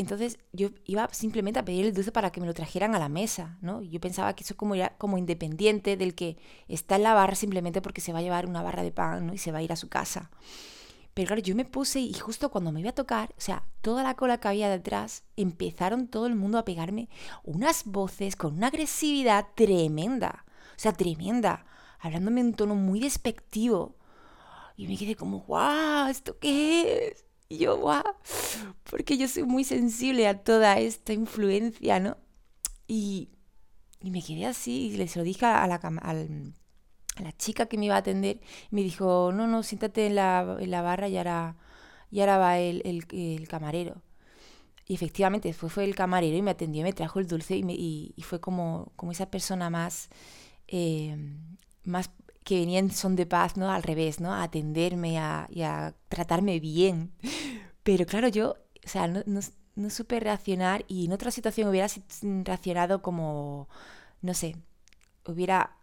Entonces 0.00 0.38
yo 0.52 0.70
iba 0.86 1.06
simplemente 1.12 1.60
a 1.60 1.64
pedir 1.66 1.84
el 1.84 1.92
dulce 1.92 2.10
para 2.10 2.32
que 2.32 2.40
me 2.40 2.46
lo 2.46 2.54
trajeran 2.54 2.94
a 2.94 2.98
la 2.98 3.10
mesa, 3.10 3.58
¿no? 3.60 3.82
Yo 3.82 4.00
pensaba 4.00 4.34
que 4.34 4.44
eso 4.44 4.56
como 4.56 4.74
era 4.74 4.96
como 4.96 5.18
independiente 5.18 5.98
del 5.98 6.14
que 6.14 6.38
está 6.68 6.96
en 6.96 7.02
la 7.02 7.12
barra 7.12 7.34
simplemente 7.34 7.82
porque 7.82 8.00
se 8.00 8.14
va 8.14 8.20
a 8.20 8.22
llevar 8.22 8.46
una 8.46 8.62
barra 8.62 8.82
de 8.82 8.92
pan, 8.92 9.26
¿no? 9.26 9.34
Y 9.34 9.38
se 9.38 9.52
va 9.52 9.58
a 9.58 9.62
ir 9.62 9.72
a 9.72 9.76
su 9.76 9.90
casa. 9.90 10.30
Pero 11.12 11.26
claro, 11.26 11.42
yo 11.42 11.54
me 11.54 11.66
puse 11.66 12.00
y 12.00 12.14
justo 12.14 12.50
cuando 12.50 12.72
me 12.72 12.80
iba 12.80 12.88
a 12.88 12.94
tocar, 12.94 13.34
o 13.36 13.40
sea, 13.42 13.62
toda 13.82 14.02
la 14.02 14.14
cola 14.14 14.40
que 14.40 14.48
había 14.48 14.70
detrás, 14.70 15.22
empezaron 15.36 16.08
todo 16.08 16.26
el 16.26 16.34
mundo 16.34 16.56
a 16.56 16.64
pegarme 16.64 17.10
unas 17.44 17.84
voces 17.84 18.36
con 18.36 18.54
una 18.54 18.68
agresividad 18.68 19.48
tremenda. 19.54 20.46
O 20.46 20.78
sea, 20.78 20.94
tremenda. 20.94 21.66
Hablándome 21.98 22.40
en 22.40 22.46
un 22.46 22.54
tono 22.54 22.74
muy 22.74 23.00
despectivo. 23.00 23.96
Y 24.78 24.86
me 24.88 24.96
quedé 24.96 25.14
como, 25.14 25.40
guau, 25.40 26.08
¿esto 26.08 26.38
qué 26.38 27.08
es? 27.08 27.29
Y 27.50 27.58
yo, 27.58 27.76
guau, 27.76 28.04
porque 28.88 29.18
yo 29.18 29.26
soy 29.26 29.42
muy 29.42 29.64
sensible 29.64 30.28
a 30.28 30.38
toda 30.38 30.78
esta 30.78 31.12
influencia, 31.12 31.98
¿no? 31.98 32.16
Y, 32.86 33.28
y 34.00 34.12
me 34.12 34.22
quedé 34.22 34.46
así 34.46 34.92
y 34.92 34.96
les 34.96 35.16
lo 35.16 35.24
dije 35.24 35.46
a 35.46 35.66
la, 35.66 35.74
a 35.74 36.14
la 36.14 37.32
chica 37.38 37.66
que 37.66 37.76
me 37.76 37.86
iba 37.86 37.96
a 37.96 37.98
atender. 37.98 38.40
Me 38.70 38.82
dijo, 38.82 39.32
no, 39.32 39.48
no, 39.48 39.64
siéntate 39.64 40.06
en 40.06 40.14
la, 40.14 40.58
en 40.60 40.70
la 40.70 40.80
barra 40.82 41.08
y 41.08 41.16
ahora, 41.16 41.56
y 42.12 42.20
ahora 42.20 42.38
va 42.38 42.58
el, 42.60 42.82
el, 42.84 43.48
camarero. 43.48 44.00
Y 44.86 44.94
efectivamente, 44.94 45.48
después 45.48 45.72
fue 45.72 45.82
el 45.82 45.96
camarero 45.96 46.36
y 46.36 46.42
me 46.42 46.52
atendió, 46.52 46.84
me 46.84 46.92
trajo 46.92 47.18
el 47.18 47.26
dulce 47.26 47.56
y, 47.56 48.14
y 48.16 48.22
fue 48.22 48.40
como, 48.40 48.92
como 48.94 49.10
esa 49.10 49.28
persona 49.28 49.70
más, 49.70 50.08
eh, 50.68 51.16
más 51.82 52.12
que 52.44 52.60
venía 52.60 52.78
en 52.78 52.90
son 52.90 53.16
de 53.16 53.26
paz, 53.26 53.56
¿no? 53.56 53.70
Al 53.70 53.82
revés, 53.82 54.20
¿no? 54.20 54.32
A 54.32 54.42
atenderme 54.44 55.18
a, 55.18 55.46
y 55.50 55.62
a 55.62 55.94
tratarme 56.08 56.60
bien. 56.60 57.12
Pero 57.82 58.06
claro, 58.06 58.28
yo, 58.28 58.56
o 58.84 58.88
sea, 58.88 59.08
no, 59.08 59.22
no, 59.26 59.40
no 59.76 59.90
supe 59.90 60.20
reaccionar 60.20 60.84
y 60.88 61.06
en 61.06 61.12
otra 61.12 61.30
situación 61.30 61.68
hubiera 61.68 61.88
reaccionado 62.44 63.02
como, 63.02 63.68
no 64.22 64.34
sé, 64.34 64.56
hubiera 65.26 65.80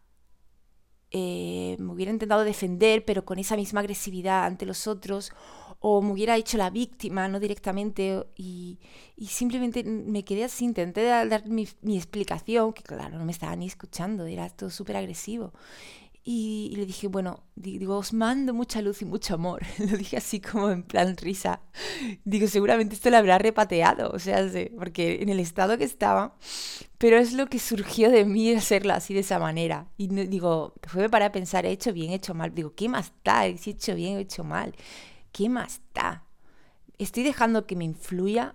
eh, 1.12 1.78
me 1.80 1.94
hubiera 1.94 2.12
intentado 2.12 2.44
defender, 2.44 3.06
pero 3.06 3.24
con 3.24 3.40
esa 3.40 3.56
misma 3.56 3.80
agresividad 3.80 4.46
ante 4.46 4.66
los 4.66 4.88
otros, 4.88 5.32
o 5.80 6.02
me 6.02 6.12
hubiera 6.12 6.36
hecho 6.36 6.58
la 6.58 6.70
víctima, 6.70 7.28
no 7.30 7.40
directamente, 7.40 8.26
y, 8.36 8.80
y 9.16 9.28
simplemente 9.28 9.84
me 9.84 10.26
quedé 10.26 10.44
así, 10.44 10.66
intenté 10.66 11.04
dar 11.04 11.48
mi, 11.48 11.68
mi, 11.82 11.96
explicación, 11.98 12.74
que 12.74 12.84
claro, 12.84 13.18
no 13.18 13.26
me 13.26 13.32
estaba 13.32 13.56
ni 13.56 13.68
escuchando, 13.68 14.26
era 14.26 14.50
todo 14.50 14.70
súper 14.70 14.98
agresivo. 14.98 15.54
Y, 16.30 16.74
le 16.76 16.86
dije, 16.86 17.08
bueno, 17.08 17.46
digo, 17.56 17.96
os 17.96 18.12
mando 18.12 18.54
mucha 18.54 18.82
luz 18.82 19.02
y 19.02 19.06
mucho 19.06 19.36
amor. 19.36 19.64
Lo 19.80 19.96
dije 19.96 20.18
así 20.18 20.42
como 20.42 20.70
en 20.72 20.84
plan 20.84 21.16
risa. 21.16 21.62
Digo, 22.26 22.50
seguramente 22.50 22.96
esto 22.96 23.10
lo 23.10 23.16
habrá 23.16 23.38
repateado, 23.38 24.12
o 24.12 24.20
sea, 24.20 24.46
porque 24.76 25.22
en 25.22 25.30
el 25.30 25.40
estado 25.40 25.78
que 25.78 25.86
estaba, 25.86 26.36
pero 26.98 27.18
es 27.18 27.32
lo 27.32 27.48
que 27.48 27.60
surgió 27.60 28.12
de 28.12 28.26
mí 28.26 28.52
hacerlo 28.54 28.94
así 28.94 29.14
de 29.14 29.22
esa 29.22 29.40
manera. 29.40 29.88
Y 29.96 30.08
digo, 30.08 30.74
fue 30.84 31.08
para 31.10 31.32
pensar, 31.32 31.66
he 31.66 31.72
hecho 31.72 31.94
bien, 31.94 32.12
he 32.12 32.16
hecho 32.16 32.34
mal. 32.34 32.54
Digo, 32.54 32.76
¿qué 32.76 32.90
más 32.90 33.06
está? 33.06 33.44
Si 33.58 33.70
he 33.70 33.74
hecho 33.74 33.96
bien, 33.96 34.18
he 34.18 34.22
hecho 34.22 34.44
mal. 34.44 34.76
¿Qué 35.32 35.48
más 35.48 35.76
está? 35.76 36.26
¿Estoy 36.98 37.24
dejando 37.24 37.66
que 37.66 37.78
me 37.78 37.86
influya? 37.86 38.54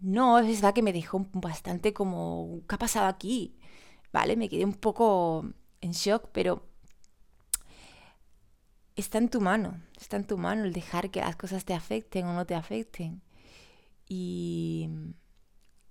No, 0.00 0.40
es 0.40 0.46
verdad 0.46 0.74
que 0.74 0.82
me 0.82 0.92
dejó 0.92 1.28
bastante 1.32 1.92
como, 1.92 2.62
¿qué 2.68 2.74
ha 2.74 2.78
pasado 2.78 3.06
aquí? 3.06 3.54
Vale, 4.12 4.34
me 4.36 4.48
quedé 4.48 4.64
un 4.64 4.74
poco 4.74 5.46
en 5.80 5.92
shock, 5.92 6.28
pero 6.32 6.71
está 8.96 9.18
en 9.18 9.28
tu 9.28 9.40
mano, 9.40 9.80
está 10.00 10.16
en 10.16 10.26
tu 10.26 10.38
mano 10.38 10.64
el 10.64 10.72
dejar 10.72 11.10
que 11.10 11.20
las 11.20 11.36
cosas 11.36 11.64
te 11.64 11.74
afecten 11.74 12.26
o 12.26 12.34
no 12.34 12.46
te 12.46 12.54
afecten. 12.54 13.22
Y, 14.08 14.88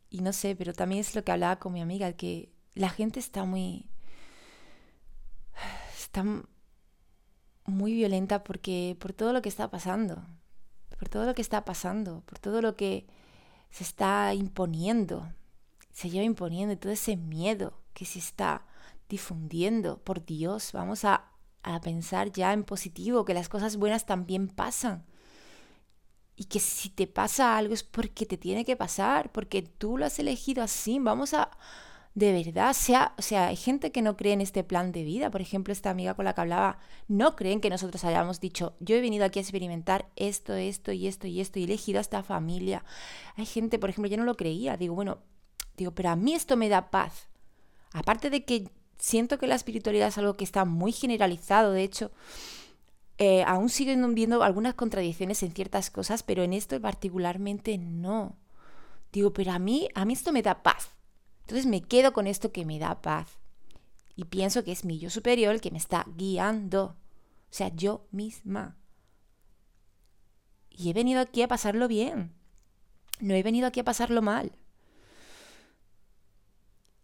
y 0.10 0.22
no 0.22 0.34
sé, 0.34 0.56
pero 0.56 0.74
también 0.74 1.02
es 1.02 1.16
lo 1.16 1.24
que 1.24 1.32
hablaba 1.32 1.58
con 1.58 1.74
mi 1.74 1.82
amiga, 1.82 2.14
que 2.14 2.52
la 2.74 2.90
gente 2.90 3.20
está 3.20 3.46
muy... 3.46 3.90
está 5.98 6.24
muy 7.66 7.94
violenta 7.94 8.44
porque 8.44 8.98
por 9.00 9.14
todo 9.14 9.34
lo 9.34 9.42
que 9.42 9.50
está 9.50 9.70
pasando, 9.70 10.26
por 10.98 11.10
todo 11.10 11.26
lo 11.26 11.34
que 11.34 11.42
está 11.42 11.64
pasando, 11.64 12.22
por 12.26 12.40
todo 12.40 12.62
lo 12.62 12.76
que 12.76 13.08
se 13.70 13.84
está 13.84 14.34
imponiendo, 14.34 15.32
se 15.92 16.10
lleva 16.10 16.26
imponiendo 16.26 16.78
todo 16.78 16.92
ese 16.92 17.16
miedo 17.18 17.74
que 17.94 18.06
se 18.06 18.20
está 18.20 18.66
difundiendo. 19.10 19.98
Por 20.00 20.26
Dios, 20.26 20.72
vamos 20.74 21.06
a 21.06 21.31
a 21.64 21.82
pensar 21.82 22.32
ya 22.32 22.54
en 22.54 22.64
positivo, 22.64 23.26
que 23.26 23.34
las 23.34 23.50
cosas 23.50 23.78
buenas 23.78 24.06
también 24.06 24.48
pasan. 24.48 25.06
Y 26.36 26.46
que 26.46 26.60
si 26.60 26.90
te 26.90 27.08
pasa 27.08 27.58
algo 27.58 27.74
es 27.74 27.84
porque 27.84 28.26
te 28.26 28.38
tiene 28.38 28.66
que 28.66 28.76
pasar, 28.76 29.32
porque 29.32 29.62
tú 29.62 29.98
lo 29.98 30.06
has 30.06 30.18
elegido 30.18 30.64
así. 30.64 30.98
Vamos 30.98 31.34
a, 31.34 31.52
de 32.16 32.34
verdad, 32.34 32.74
sea, 32.74 33.14
o 33.18 33.22
sea, 33.22 33.48
hay 33.48 33.56
gente 33.56 33.92
que 33.92 34.02
no 34.02 34.18
cree 34.18 34.34
en 34.34 34.42
este 34.42 34.64
plan 34.64 34.92
de 34.92 35.04
vida. 35.04 35.30
Por 35.30 35.42
ejemplo, 35.42 35.72
esta 35.72 35.92
amiga 35.92 36.16
con 36.16 36.26
la 36.26 36.34
que 36.34 36.42
hablaba, 36.42 36.80
no 37.08 37.36
creen 37.36 37.62
que 37.62 37.70
nosotros 37.70 38.04
hayamos 38.04 38.40
dicho, 38.40 38.76
yo 38.80 38.96
he 38.96 39.02
venido 39.02 39.24
aquí 39.24 39.40
a 39.40 39.44
experimentar 39.44 40.10
esto, 40.16 40.54
esto 40.54 40.92
y 40.92 41.08
esto 41.08 41.28
y 41.28 41.42
esto, 41.42 41.60
y 41.60 41.64
he 41.64 41.66
elegido 41.66 42.00
a 42.00 42.02
esta 42.02 42.24
familia. 42.24 42.84
Hay 43.36 43.46
gente, 43.46 43.78
por 43.78 43.90
ejemplo, 43.90 44.10
yo 44.10 44.18
no 44.18 44.26
lo 44.26 44.36
creía. 44.36 44.78
Digo, 44.78 44.96
bueno, 44.96 45.20
digo, 45.78 45.92
pero 45.92 46.10
a 46.10 46.16
mí 46.16 46.34
esto 46.34 46.58
me 46.58 46.70
da 46.70 46.90
paz. 46.90 47.28
Aparte 47.94 48.30
de 48.30 48.46
que 48.46 48.72
siento 49.02 49.40
que 49.40 49.48
la 49.48 49.56
espiritualidad 49.56 50.08
es 50.08 50.18
algo 50.18 50.36
que 50.36 50.44
está 50.44 50.64
muy 50.64 50.92
generalizado, 50.92 51.72
de 51.74 51.84
hecho, 51.84 52.12
eh, 53.18 53.44
aún 53.44 53.70
siguen 53.70 54.14
viendo 54.16 54.44
algunas 54.44 54.76
contradicciones 54.76 55.44
en 55.44 55.52
ciertas 55.52 55.90
cosas, 55.90 56.24
pero 56.24 56.44
en 56.44 56.54
esto 56.54 56.80
particularmente 56.80 57.78
no. 57.78 58.38
Digo, 59.12 59.34
pero 59.34 59.52
a 59.52 59.60
mí, 59.60 59.90
a 59.96 60.06
mí 60.06 60.14
esto 60.14 60.32
me 60.32 60.42
da 60.42 60.64
paz. 60.64 60.92
Entonces 61.42 61.66
me 61.66 61.82
quedo 61.82 62.14
con 62.14 62.28
esto 62.28 62.52
que 62.52 62.64
me 62.64 62.80
da 62.80 63.02
paz. 63.02 63.40
Y 64.16 64.26
pienso 64.26 64.64
que 64.64 64.72
es 64.72 64.86
mi 64.86 65.00
yo 65.00 65.10
superior 65.10 65.54
el 65.54 65.62
que 65.62 65.72
me 65.72 65.78
está 65.78 66.06
guiando. 66.16 66.84
O 66.86 67.54
sea, 67.54 67.70
yo 67.70 68.06
misma. 68.12 68.78
Y 70.70 70.90
he 70.90 70.94
venido 70.94 71.20
aquí 71.22 71.42
a 71.42 71.48
pasarlo 71.48 71.88
bien. 71.88 72.34
No 73.20 73.34
he 73.34 73.44
venido 73.44 73.68
aquí 73.68 73.80
a 73.80 73.84
pasarlo 73.84 74.22
mal. 74.22 74.52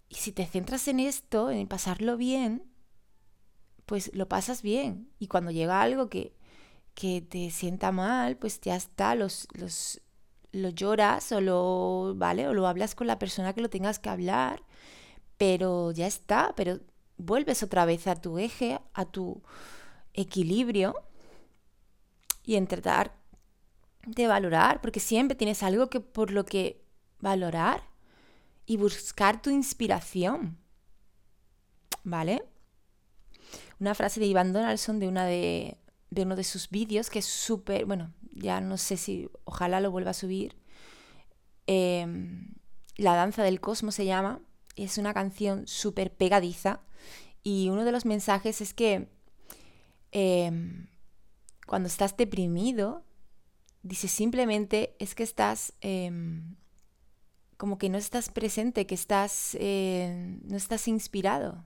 Y 0.10 0.16
si 0.16 0.32
te 0.32 0.46
centras 0.46 0.88
en 0.88 1.00
esto, 1.00 1.52
en 1.52 1.68
pasarlo 1.68 2.18
bien, 2.18 2.64
pues 3.86 4.14
lo 4.14 4.28
pasas 4.28 4.62
bien. 4.62 5.10
Y 5.20 5.28
cuando 5.28 5.52
llega 5.52 5.82
algo 5.82 6.10
que, 6.10 6.36
que 6.94 7.22
te 7.22 7.50
sienta 7.52 7.92
mal, 7.92 8.38
pues 8.38 8.62
ya 8.62 8.76
está, 8.76 9.16
los, 9.16 9.48
los, 9.54 10.02
lo 10.52 10.70
lloras 10.70 11.32
o 11.32 11.42
lo, 11.42 12.14
¿vale? 12.16 12.48
O 12.48 12.54
lo 12.54 12.68
hablas 12.68 12.96
con 12.96 13.08
la 13.08 13.20
persona 13.20 13.54
que 13.54 13.62
lo 13.62 13.70
tengas 13.70 14.00
que 14.00 14.10
hablar, 14.10 14.64
pero 15.38 15.92
ya 15.92 16.08
está, 16.08 16.54
pero 16.56 16.80
vuelves 17.18 17.64
otra 17.64 17.86
vez 17.86 18.08
a 18.08 18.16
tu 18.16 18.38
eje, 18.38 18.80
a 18.94 19.06
tu 19.06 19.42
equilibrio 20.14 20.96
y 22.44 22.56
en 22.56 22.68
tratar 22.68 23.16
de 24.06 24.28
valorar, 24.28 24.82
porque 24.82 25.00
siempre 25.00 25.36
tienes 25.36 25.64
algo 25.64 25.90
que 25.90 26.00
por 26.00 26.32
lo 26.32 26.46
que 26.46 26.82
valorar 27.20 27.84
y 28.68 28.78
buscar 28.78 29.42
tu 29.42 29.50
inspiración. 29.50 30.60
¿Vale? 32.04 32.44
Una 33.80 33.96
frase 33.96 34.20
de 34.20 34.28
Ivan 34.28 34.54
Donaldson 34.54 35.00
de, 35.00 35.08
una 35.08 35.26
de, 35.26 35.78
de 36.12 36.22
uno 36.24 36.36
de 36.36 36.44
sus 36.44 36.70
vídeos 36.70 37.10
que 37.10 37.20
es 37.20 37.26
súper, 37.26 37.86
bueno, 37.86 38.14
ya 38.34 38.62
no 38.62 38.78
sé 38.78 38.98
si, 38.98 39.30
ojalá 39.46 39.80
lo 39.80 39.90
vuelva 39.90 40.12
a 40.12 40.14
subir. 40.14 40.56
Em, 41.66 42.54
la 42.98 43.16
danza 43.16 43.44
del 43.44 43.62
cosmos 43.62 43.96
se 43.96 44.06
llama. 44.06 44.42
Es 44.76 44.98
una 44.98 45.14
canción 45.14 45.66
súper 45.68 46.14
pegadiza. 46.14 46.82
Y 47.44 47.70
uno 47.70 47.86
de 47.86 47.92
los 47.92 48.06
mensajes 48.06 48.62
es 48.62 48.74
que 48.74 49.08
eh, 50.12 50.52
cuando 51.66 51.88
estás 51.88 52.18
deprimido, 52.18 53.04
dice 53.82 54.08
simplemente 54.08 54.96
es 55.00 55.16
que 55.16 55.24
estás 55.24 55.74
eh, 55.82 56.12
como 57.58 57.78
que 57.78 57.90
no 57.90 57.98
estás 57.98 58.30
presente, 58.30 58.86
que 58.86 58.96
estás, 58.96 59.58
eh, 59.60 60.40
no 60.44 60.56
estás 60.56 60.88
inspirado. 60.88 61.66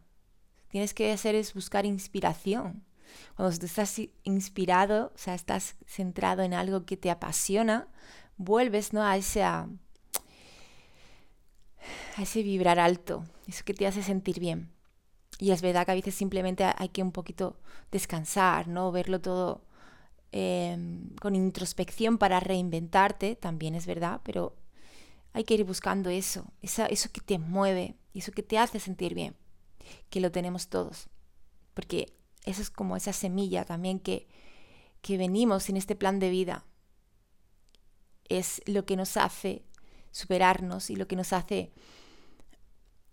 Tienes 0.70 0.94
que 0.94 1.12
hacer 1.12 1.36
es 1.36 1.54
buscar 1.54 1.86
inspiración. 1.86 2.84
Cuando 3.36 3.66
estás 3.66 4.02
inspirado, 4.24 5.12
o 5.14 5.18
sea, 5.18 5.36
estás 5.36 5.76
centrado 5.86 6.44
en 6.44 6.54
algo 6.54 6.86
que 6.86 6.96
te 6.96 7.12
apasiona, 7.12 7.90
vuelves 8.38 8.94
¿no? 8.94 9.04
a, 9.04 9.18
ese, 9.18 9.44
a, 9.44 9.68
ese 12.18 12.42
vibrar 12.42 12.80
alto, 12.80 13.26
eso 13.48 13.66
que 13.66 13.74
te 13.74 13.86
hace 13.86 14.02
sentir 14.02 14.40
bien. 14.40 14.72
Y 15.40 15.52
es 15.52 15.62
verdad 15.62 15.86
que 15.86 15.92
a 15.92 15.96
veces 15.96 16.16
simplemente 16.16 16.64
hay 16.64 16.90
que 16.90 17.04
un 17.04 17.12
poquito 17.12 17.60
descansar, 17.92 18.68
¿no? 18.68 18.92
Verlo 18.92 19.20
todo 19.20 19.66
em, 20.32 21.16
con 21.16 21.36
introspección 21.36 22.18
para 22.18 22.40
reinventarte, 22.40 23.36
también 23.36 23.76
es 23.76 23.88
verdad, 23.88 24.22
pero 24.24 24.56
hay 25.34 25.44
que 25.44 25.54
ir 25.54 25.64
buscando 25.64 26.10
eso, 26.10 26.46
eso 26.62 27.12
que 27.12 27.22
te 27.22 27.40
mueve, 27.40 27.96
eso 28.14 28.32
que 28.32 28.44
te 28.44 28.58
hace 28.58 28.80
sentir 28.80 29.14
bien, 29.14 29.36
que 30.10 30.20
lo 30.20 30.32
tenemos 30.32 30.68
todos, 30.68 31.10
porque 31.74 32.14
eso 32.46 32.62
es 32.62 32.70
como 32.70 32.96
esa 32.96 33.14
semilla 33.14 33.66
también 33.66 34.00
que, 34.00 34.28
que 35.02 35.18
venimos 35.18 35.70
en 35.70 35.78
este 35.78 35.96
plan 35.96 36.20
de 36.20 36.30
vida, 36.30 36.66
es 38.28 38.62
lo 38.66 38.86
que 38.86 38.96
nos 38.96 39.18
hace 39.18 39.66
superarnos 40.12 40.90
y 40.90 40.96
lo 40.96 41.08
que 41.08 41.16
nos 41.16 41.34
hace 41.34 41.72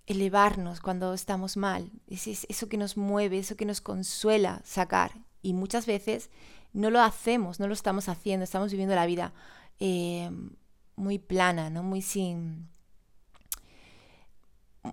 elevarnos 0.07 0.81
cuando 0.81 1.13
estamos 1.13 1.57
mal, 1.57 1.93
es 2.07 2.27
eso 2.27 2.69
que 2.69 2.79
nos 2.79 2.97
mueve, 2.97 3.39
eso 3.39 3.57
que 3.57 3.67
nos 3.67 3.81
consuela 3.81 4.63
sacar. 4.65 5.13
Y 5.43 5.53
muchas 5.53 5.87
veces 5.87 6.31
no 6.73 6.91
lo 6.91 7.01
hacemos, 7.01 7.61
no 7.61 7.69
lo 7.69 7.75
estamos 7.75 8.09
haciendo, 8.09 8.45
estamos 8.45 8.71
viviendo 8.71 8.95
la 8.95 9.07
vida 9.07 9.35
eh, 9.81 10.31
muy 10.99 11.19
plana, 11.19 11.71
¿no? 11.71 11.83
Muy 11.83 12.03
sin... 12.03 12.69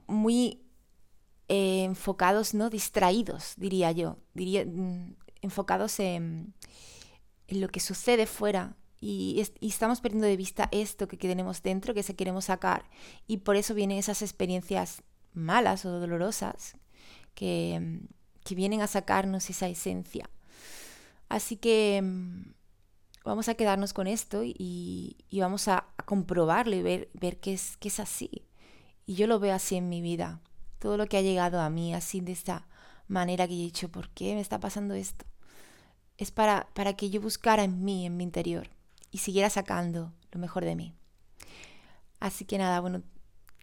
muy 0.07 0.61
eh, 1.47 1.83
enfocados, 1.83 2.53
¿no? 2.53 2.69
Distraídos, 2.69 3.53
diría 3.57 3.91
yo. 3.91 4.17
Diría, 4.33 4.65
mm, 4.65 5.15
enfocados 5.41 5.99
en, 5.99 6.53
lo 7.49 7.67
que 7.69 7.79
sucede 7.79 8.25
fuera. 8.25 8.75
Y, 9.01 9.43
y, 9.59 9.67
estamos 9.67 10.01
perdiendo 10.01 10.27
de 10.27 10.37
vista 10.37 10.69
esto 10.71 11.07
que 11.07 11.17
tenemos 11.17 11.61
dentro, 11.61 11.93
que 11.93 12.03
se 12.03 12.15
queremos 12.15 12.45
sacar. 12.45 12.89
Y 13.27 13.37
por 13.37 13.55
eso 13.55 13.73
vienen 13.73 13.97
esas 13.97 14.21
experiencias 14.21 15.03
malas 15.33 15.85
o 15.85 15.99
dolorosas 15.99 16.75
que, 17.35 17.99
que 18.43 18.55
vienen 18.55 18.81
a 18.81 18.87
sacarnos 18.87 19.49
esa 19.49 19.67
esencia. 19.67 20.29
Así 21.29 21.57
que 21.57 22.01
mm, 22.01 22.53
vamos 23.25 23.49
a 23.49 23.55
quedarnos 23.55 23.93
con 23.93 24.07
esto 24.07 24.41
y, 24.43 25.17
vamos 25.33 25.67
a, 25.67 25.87
comprobarlo 26.05 26.75
y 26.75 26.81
ver, 26.81 27.09
ver 27.13 27.39
que, 27.39 27.53
es, 27.53 27.77
que 27.77 27.89
es 27.89 27.99
así. 27.99 28.45
Y 29.05 29.15
yo 29.15 29.27
lo 29.27 29.39
veo 29.39 29.53
así 29.53 29.75
en 29.75 29.89
mi 29.89 30.01
vida. 30.01 30.39
Todo 30.79 30.97
lo 30.97 31.07
que 31.07 31.17
ha 31.17 31.21
llegado 31.21 31.59
a 31.59 31.69
mí 31.69 31.93
así 31.93 32.21
de 32.21 32.31
esta 32.31 32.67
manera 33.07 33.47
que 33.47 33.53
he 33.53 33.57
dicho, 33.57 33.89
¿por 33.89 34.09
qué 34.09 34.35
me 34.35 34.41
está 34.41 34.59
pasando 34.59 34.93
esto? 34.93 35.25
Es 36.17 36.31
para, 36.31 36.69
para 36.73 36.95
que 36.95 37.09
yo 37.09 37.21
buscara 37.21 37.63
en 37.63 37.83
mí, 37.83 38.05
en 38.05 38.17
mi 38.17 38.23
interior, 38.23 38.69
y 39.11 39.17
siguiera 39.17 39.49
sacando 39.49 40.13
lo 40.31 40.39
mejor 40.39 40.63
de 40.63 40.75
mí. 40.75 40.93
Así 42.19 42.45
que 42.45 42.57
nada, 42.57 42.79
bueno, 42.79 43.03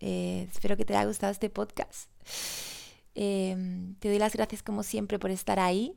eh, 0.01 0.49
espero 0.53 0.77
que 0.77 0.85
te 0.85 0.95
haya 0.95 1.07
gustado 1.07 1.33
este 1.33 1.49
podcast. 1.49 2.11
Em, 3.15 3.95
te 3.97 4.09
doy 4.09 4.19
las 4.19 4.35
gracias 4.35 4.63
como 4.63 4.83
siempre 4.83 5.19
por 5.19 5.31
estar 5.31 5.61
ahí. 5.61 5.97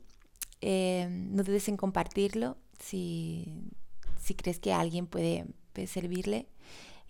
Em, 0.60 1.34
no 1.34 1.42
dudes 1.42 1.68
en 1.68 1.76
compartirlo 1.76 2.56
si, 2.78 3.52
si 4.18 4.34
crees 4.34 4.58
que 4.58 4.72
alguien 4.72 5.06
puede, 5.06 5.46
puede 5.72 5.86
servirle. 5.86 6.48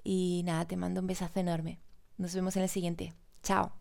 Y 0.05 0.43
nada, 0.45 0.67
te 0.67 0.77
mando 0.77 1.01
un 1.01 1.07
besazo 1.07 1.41
enorme. 1.41 1.81
Nos 2.19 2.35
vemos 2.35 2.57
en 2.57 2.63
el 2.63 2.69
siguiente. 2.69 3.13
Chao. 3.43 3.73